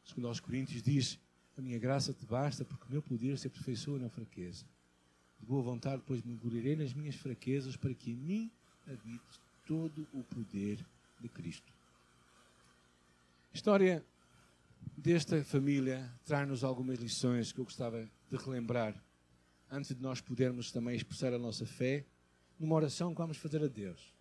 Segundo 0.04 0.28
aos 0.28 0.40
Coríntios 0.40 0.82
diz: 0.82 1.18
A 1.56 1.62
minha 1.62 1.78
graça 1.78 2.12
te 2.12 2.26
basta 2.26 2.66
porque 2.66 2.84
o 2.86 2.92
meu 2.92 3.00
poder 3.00 3.38
se 3.38 3.46
aperfeiçoa 3.46 3.98
na 3.98 4.10
fraqueza. 4.10 4.66
de 5.40 5.46
boa 5.46 5.62
vontade, 5.62 6.02
pois 6.06 6.22
me 6.22 6.34
gloriarei 6.34 6.76
nas 6.76 6.92
minhas 6.92 7.14
fraquezas, 7.14 7.76
para 7.76 7.94
que 7.94 8.10
em 8.10 8.16
mim 8.16 8.50
habite 8.86 9.40
todo 9.66 10.06
o 10.12 10.22
poder 10.22 10.84
de 11.18 11.30
Cristo. 11.30 11.79
A 13.52 13.56
história 13.56 14.04
desta 14.96 15.42
família 15.42 16.08
traz-nos 16.24 16.62
algumas 16.62 16.98
lições 17.00 17.50
que 17.50 17.58
eu 17.58 17.64
gostava 17.64 18.08
de 18.30 18.36
relembrar 18.36 18.94
antes 19.70 19.94
de 19.94 20.00
nós 20.00 20.20
podermos 20.20 20.70
também 20.70 20.94
expressar 20.94 21.32
a 21.34 21.38
nossa 21.38 21.66
fé 21.66 22.04
numa 22.58 22.76
oração 22.76 23.12
que 23.12 23.20
vamos 23.20 23.36
fazer 23.36 23.62
a 23.62 23.66
Deus. 23.66 24.12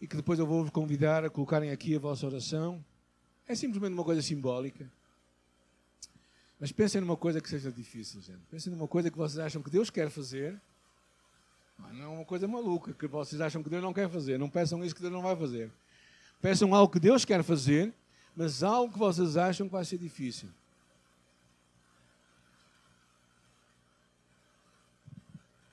E 0.00 0.06
que 0.06 0.16
depois 0.16 0.38
eu 0.38 0.46
vou-vos 0.46 0.70
convidar 0.70 1.24
a 1.24 1.30
colocarem 1.30 1.70
aqui 1.70 1.94
a 1.94 1.98
vossa 1.98 2.26
oração. 2.26 2.84
É 3.46 3.54
simplesmente 3.54 3.92
uma 3.92 4.04
coisa 4.04 4.22
simbólica. 4.22 4.90
Mas 6.58 6.72
pensem 6.72 7.00
numa 7.00 7.16
coisa 7.16 7.40
que 7.40 7.48
seja 7.48 7.70
difícil, 7.70 8.20
gente. 8.20 8.40
Pensem 8.50 8.72
numa 8.72 8.88
coisa 8.88 9.10
que 9.10 9.16
vocês 9.16 9.38
acham 9.38 9.62
que 9.62 9.70
Deus 9.70 9.88
quer 9.88 10.10
fazer. 10.10 10.60
Não 11.92 12.04
é 12.04 12.08
uma 12.08 12.24
coisa 12.24 12.48
maluca 12.48 12.92
que 12.92 13.06
vocês 13.06 13.40
acham 13.40 13.62
que 13.62 13.70
Deus 13.70 13.82
não 13.82 13.92
quer 13.92 14.08
fazer. 14.10 14.36
Não 14.38 14.50
peçam 14.50 14.84
isso 14.84 14.94
que 14.94 15.00
Deus 15.00 15.12
não 15.12 15.22
vai 15.22 15.36
fazer. 15.36 15.70
Peçam 16.40 16.74
algo 16.74 16.92
que 16.92 17.00
Deus 17.00 17.24
quer 17.24 17.42
fazer, 17.42 17.92
mas 18.34 18.62
algo 18.62 18.92
que 18.92 18.98
vocês 18.98 19.36
acham 19.36 19.66
que 19.66 19.72
vai 19.72 19.84
ser 19.84 19.98
difícil. 19.98 20.48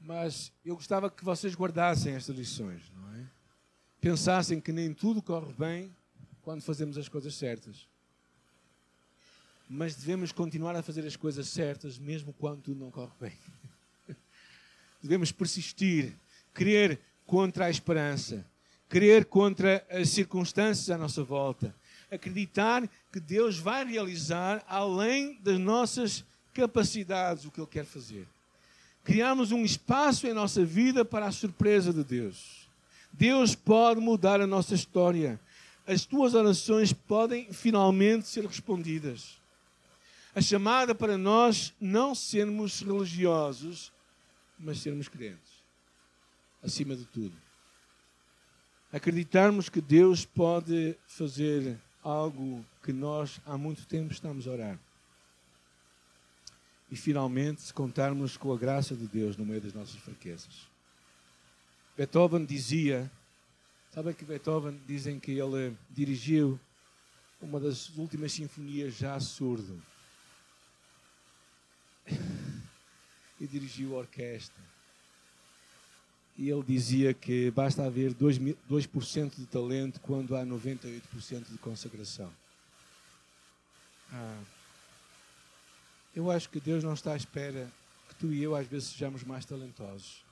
Mas 0.01 0.51
eu 0.63 0.75
gostava 0.75 1.09
que 1.09 1.23
vocês 1.23 1.55
guardassem 1.55 2.13
estas 2.13 2.35
lições, 2.35 2.91
não 2.95 3.15
é? 3.15 3.25
Pensassem 3.99 4.61
que 4.61 4.71
nem 4.71 4.93
tudo 4.93 5.21
corre 5.21 5.53
bem 5.53 5.95
quando 6.41 6.61
fazemos 6.61 6.97
as 6.97 7.09
coisas 7.09 7.33
certas 7.35 7.87
mas 9.67 9.95
devemos 9.95 10.31
continuar 10.31 10.75
a 10.75 10.83
fazer 10.83 11.05
as 11.05 11.15
coisas 11.15 11.47
certas 11.47 11.97
mesmo 11.97 12.33
quando 12.33 12.61
tudo 12.61 12.79
não 12.79 12.91
corre 12.91 13.13
bem. 13.19 13.33
Devemos 15.01 15.31
persistir, 15.31 16.15
crer 16.53 16.99
contra 17.25 17.65
a 17.65 17.69
esperança, 17.69 18.45
crer 18.89 19.25
contra 19.25 19.85
as 19.89 20.09
circunstâncias 20.09 20.89
à 20.89 20.97
nossa 20.97 21.23
volta, 21.23 21.75
acreditar 22.11 22.87
que 23.11 23.19
Deus 23.19 23.57
vai 23.57 23.85
realizar 23.85 24.63
além 24.67 25.39
das 25.41 25.59
nossas 25.59 26.23
capacidades 26.53 27.45
o 27.45 27.51
que 27.51 27.59
Ele 27.59 27.67
quer 27.67 27.85
fazer. 27.85 28.27
Criarmos 29.03 29.51
um 29.51 29.63
espaço 29.63 30.27
em 30.27 30.33
nossa 30.33 30.65
vida 30.65 31.05
para 31.05 31.27
a 31.27 31.31
surpresa 31.31 31.93
de 31.93 32.03
Deus. 32.03 32.67
Deus 33.11 33.55
pode 33.55 33.99
mudar 34.01 34.41
a 34.41 34.47
nossa 34.47 34.73
história. 34.73 35.39
As 35.85 36.05
tuas 36.05 36.33
orações 36.33 36.91
podem 36.91 37.51
finalmente 37.53 38.27
ser 38.27 38.45
respondidas 38.45 39.39
a 40.35 40.41
chamada 40.41 40.93
para 40.93 41.17
nós 41.17 41.73
não 41.79 42.13
sermos 42.13 42.81
religiosos, 42.81 43.93
mas 44.59 44.79
sermos 44.79 45.07
crentes. 45.07 45.63
Acima 46.61 46.93
de 46.93 47.05
tudo. 47.05 47.44
Acreditarmos 48.95 49.67
que 49.67 49.81
Deus 49.81 50.23
pode 50.23 50.95
fazer 51.05 51.77
algo 52.01 52.65
que 52.81 52.93
nós 52.93 53.41
há 53.45 53.57
muito 53.57 53.85
tempo 53.85 54.13
estamos 54.13 54.47
a 54.47 54.51
orar. 54.51 54.79
E 56.89 56.95
finalmente 56.95 57.73
contarmos 57.73 58.37
com 58.37 58.53
a 58.53 58.57
graça 58.57 58.95
de 58.95 59.05
Deus 59.05 59.35
no 59.35 59.45
meio 59.45 59.59
das 59.59 59.73
nossas 59.73 59.97
fraquezas. 59.97 60.65
Beethoven 61.97 62.45
dizia, 62.45 63.11
sabe 63.93 64.13
que 64.13 64.23
Beethoven 64.23 64.79
dizem 64.87 65.19
que 65.19 65.31
ele 65.31 65.75
dirigiu 65.89 66.57
uma 67.41 67.59
das 67.59 67.89
últimas 67.97 68.31
sinfonias 68.31 68.95
já 68.95 69.19
surdo 69.19 69.77
e 73.41 73.45
dirigiu 73.45 73.93
a 73.95 73.99
orquestra. 73.99 74.74
E 76.37 76.49
ele 76.49 76.63
dizia 76.63 77.13
que 77.13 77.49
basta 77.51 77.85
haver 77.85 78.13
2%, 78.13 78.57
2 78.67 78.89
de 79.35 79.45
talento 79.45 80.01
quando 80.01 80.35
há 80.35 80.45
98% 80.45 81.51
de 81.51 81.57
consagração. 81.57 82.31
Ah, 84.11 84.43
eu 86.15 86.31
acho 86.31 86.49
que 86.49 86.59
Deus 86.59 86.83
não 86.83 86.93
está 86.93 87.13
à 87.13 87.17
espera 87.17 87.69
que 88.07 88.15
tu 88.15 88.31
e 88.31 88.41
eu 88.41 88.55
às 88.55 88.67
vezes 88.67 88.89
sejamos 88.89 89.23
mais 89.23 89.45
talentosos. 89.45 90.23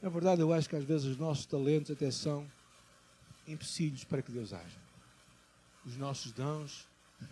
Na 0.00 0.08
verdade, 0.08 0.40
eu 0.40 0.52
acho 0.52 0.68
que 0.68 0.76
às 0.76 0.84
vezes 0.84 1.06
os 1.06 1.16
nossos 1.16 1.46
talentos 1.46 1.90
até 1.90 2.10
são 2.10 2.48
empecilhos 3.46 4.04
para 4.04 4.22
que 4.22 4.30
Deus 4.30 4.52
haja. 4.52 4.78
Os 5.84 5.96
nossos 5.96 6.32
dons, 6.32 6.86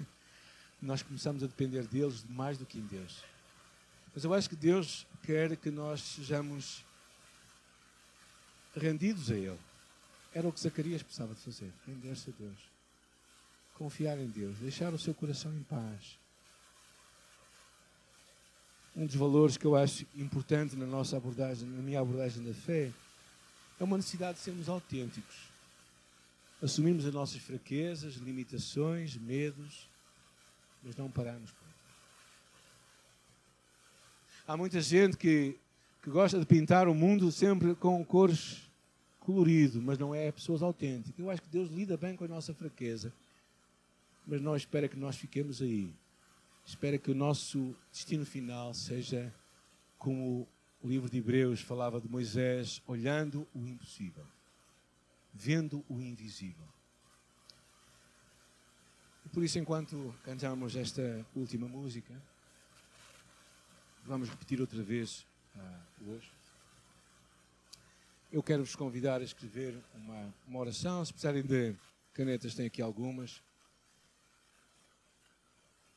nós 0.81 1.03
começamos 1.03 1.43
a 1.43 1.47
depender 1.47 1.87
deles 1.87 2.25
mais 2.29 2.59
do 2.59 2.67
que 2.67 2.79
em 2.79 2.87
Deus. 2.87 3.23
Mas 4.15 4.25
eu 4.25 4.33
acho 4.33 4.49
que 4.49 4.57
Deus 4.57 5.07
quer 5.23 5.57
que 5.57 5.71
nós 5.71 6.01
sejamos 6.01 6.85
rendidos 8.77 9.31
a 9.31 9.35
Ele. 9.35 9.59
Era 10.35 10.47
o 10.47 10.53
que 10.53 10.61
Zacarias 10.61 11.03
precisava 11.03 11.35
de 11.35 11.41
fazer: 11.41 11.73
render-se 11.87 12.31
a 12.31 12.33
Deus, 12.39 12.59
confiar 13.75 14.19
em 14.19 14.27
Deus, 14.27 14.59
deixar 14.59 14.93
o 14.93 14.99
seu 14.99 15.15
coração 15.15 15.53
em 15.55 15.63
paz. 15.63 16.19
Um 18.95 19.07
dos 19.07 19.15
valores 19.15 19.57
que 19.57 19.65
eu 19.67 19.77
acho 19.77 20.07
importante 20.15 20.75
na 20.77 20.87
nossa 20.87 21.17
abordagem, 21.17 21.69
na 21.69 21.83
minha 21.83 22.01
abordagem 22.01 22.43
da 22.43 22.55
fé, 22.55 22.91
é 23.79 23.85
uma 23.85 23.99
necessidade 23.99 24.39
de 24.39 24.45
sermos 24.45 24.69
autênticos. 24.69 25.37
Assumirmos 26.63 27.05
as 27.05 27.13
nossas 27.13 27.43
fraquezas, 27.43 28.15
limitações, 28.15 29.15
medos, 29.17 29.87
mas 30.83 30.97
não 30.97 31.11
pararmos 31.11 31.51
por 31.51 31.67
Há 34.49 34.57
muita 34.57 34.81
gente 34.81 35.17
que, 35.17 35.59
que 36.01 36.09
gosta 36.09 36.39
de 36.39 36.47
pintar 36.47 36.87
o 36.87 36.95
mundo 36.95 37.33
sempre 37.33 37.75
com 37.75 38.05
cores 38.05 38.66
colorido, 39.27 39.83
mas 39.83 39.99
não 39.99 40.15
é 40.15 40.31
pessoas 40.31 40.63
autênticas. 40.63 41.19
Eu 41.19 41.31
acho 41.31 41.43
que 41.43 41.49
Deus 41.49 41.71
lida 41.71 41.97
bem 41.97 42.17
com 42.17 42.25
a 42.25 42.29
nossa 42.29 42.55
fraqueza, 42.55 43.13
mas 44.27 44.41
não 44.41 44.55
espera 44.57 44.89
que 44.89 44.97
nós 44.97 45.17
fiquemos 45.17 45.61
aí. 45.61 45.93
Espera 46.65 46.97
que 46.97 47.11
o 47.11 47.15
nosso 47.15 47.75
destino 47.93 48.25
final 48.25 48.73
seja 48.73 49.35
como 49.99 50.47
o 50.83 50.89
livro 50.89 51.11
de 51.11 51.19
Hebreus 51.19 51.61
falava 51.61 52.01
de 52.01 52.09
Moisés, 52.09 52.81
olhando 52.87 53.47
o 53.55 53.67
impossível, 53.67 54.25
vendo 55.35 55.85
o 55.89 56.01
invisível. 56.01 56.67
E 59.25 59.29
por 59.29 59.43
isso, 59.43 59.59
enquanto 59.59 60.15
cantamos 60.25 60.77
esta 60.77 61.27
última 61.35 61.69
música, 61.69 62.15
Vamos 64.07 64.29
repetir 64.29 64.61
outra 64.61 64.81
vez 64.85 65.27
uh, 65.57 66.11
hoje. 66.13 66.31
Eu 68.31 68.43
quero 68.43 68.65
vos 68.65 68.75
convidar 68.75 69.21
a 69.21 69.25
escrever 69.25 69.81
uma, 69.95 70.35
uma 70.47 70.59
oração. 70.59 71.05
Se 71.05 71.13
precisarem 71.13 71.43
de 71.43 71.75
canetas, 72.13 72.55
tem 72.55 72.67
aqui 72.67 72.83
algumas. 72.83 73.43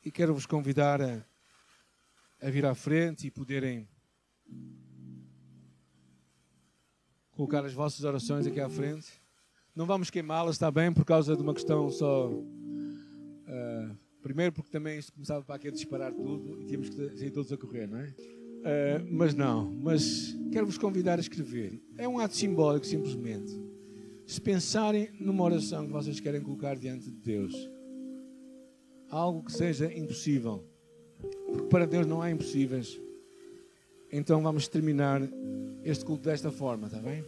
E 0.04 0.10
quero 0.10 0.32
vos 0.32 0.46
convidar 0.46 1.02
a, 1.02 1.24
a 2.40 2.50
vir 2.50 2.64
à 2.64 2.74
frente 2.74 3.26
e 3.26 3.30
poderem 3.30 3.88
colocar 7.32 7.64
as 7.64 7.72
vossas 7.72 8.04
orações 8.04 8.46
aqui 8.46 8.60
à 8.60 8.68
frente. 8.68 9.20
Não 9.74 9.86
vamos 9.86 10.10
queimá-las, 10.10 10.54
está 10.54 10.70
bem, 10.70 10.92
por 10.92 11.04
causa 11.04 11.36
de 11.36 11.42
uma 11.42 11.54
questão 11.54 11.90
só. 11.90 12.28
Uh, 12.30 13.98
Primeiro 14.22 14.52
porque 14.52 14.70
também 14.70 14.98
isto 14.98 15.12
começava 15.12 15.42
para 15.42 15.54
aqui 15.54 15.68
a 15.68 15.70
disparar 15.70 16.12
tudo 16.12 16.60
e 16.60 16.66
tínhamos 16.66 16.90
que 16.90 17.16
sair 17.16 17.30
todos 17.30 17.50
a 17.52 17.56
correr, 17.56 17.88
não 17.88 17.98
é? 17.98 18.14
Uh, 18.60 19.06
mas 19.10 19.34
não, 19.34 19.70
mas 19.82 20.36
quero-vos 20.52 20.76
convidar 20.76 21.18
a 21.18 21.20
escrever. 21.20 21.82
É 21.96 22.06
um 22.06 22.18
ato 22.18 22.36
simbólico, 22.36 22.86
simplesmente. 22.86 23.52
Se 24.26 24.40
pensarem 24.40 25.10
numa 25.18 25.42
oração 25.42 25.86
que 25.86 25.92
vocês 25.92 26.20
querem 26.20 26.40
colocar 26.40 26.76
diante 26.76 27.10
de 27.10 27.16
Deus, 27.16 27.54
algo 29.08 29.42
que 29.42 29.52
seja 29.52 29.92
impossível, 29.92 30.64
porque 31.46 31.68
para 31.68 31.86
Deus 31.86 32.06
não 32.06 32.22
há 32.22 32.30
impossíveis, 32.30 33.00
então 34.12 34.42
vamos 34.42 34.68
terminar 34.68 35.20
este 35.82 36.04
culto 36.04 36.24
desta 36.24 36.50
forma, 36.50 36.86
está 36.86 37.00
bem? 37.00 37.24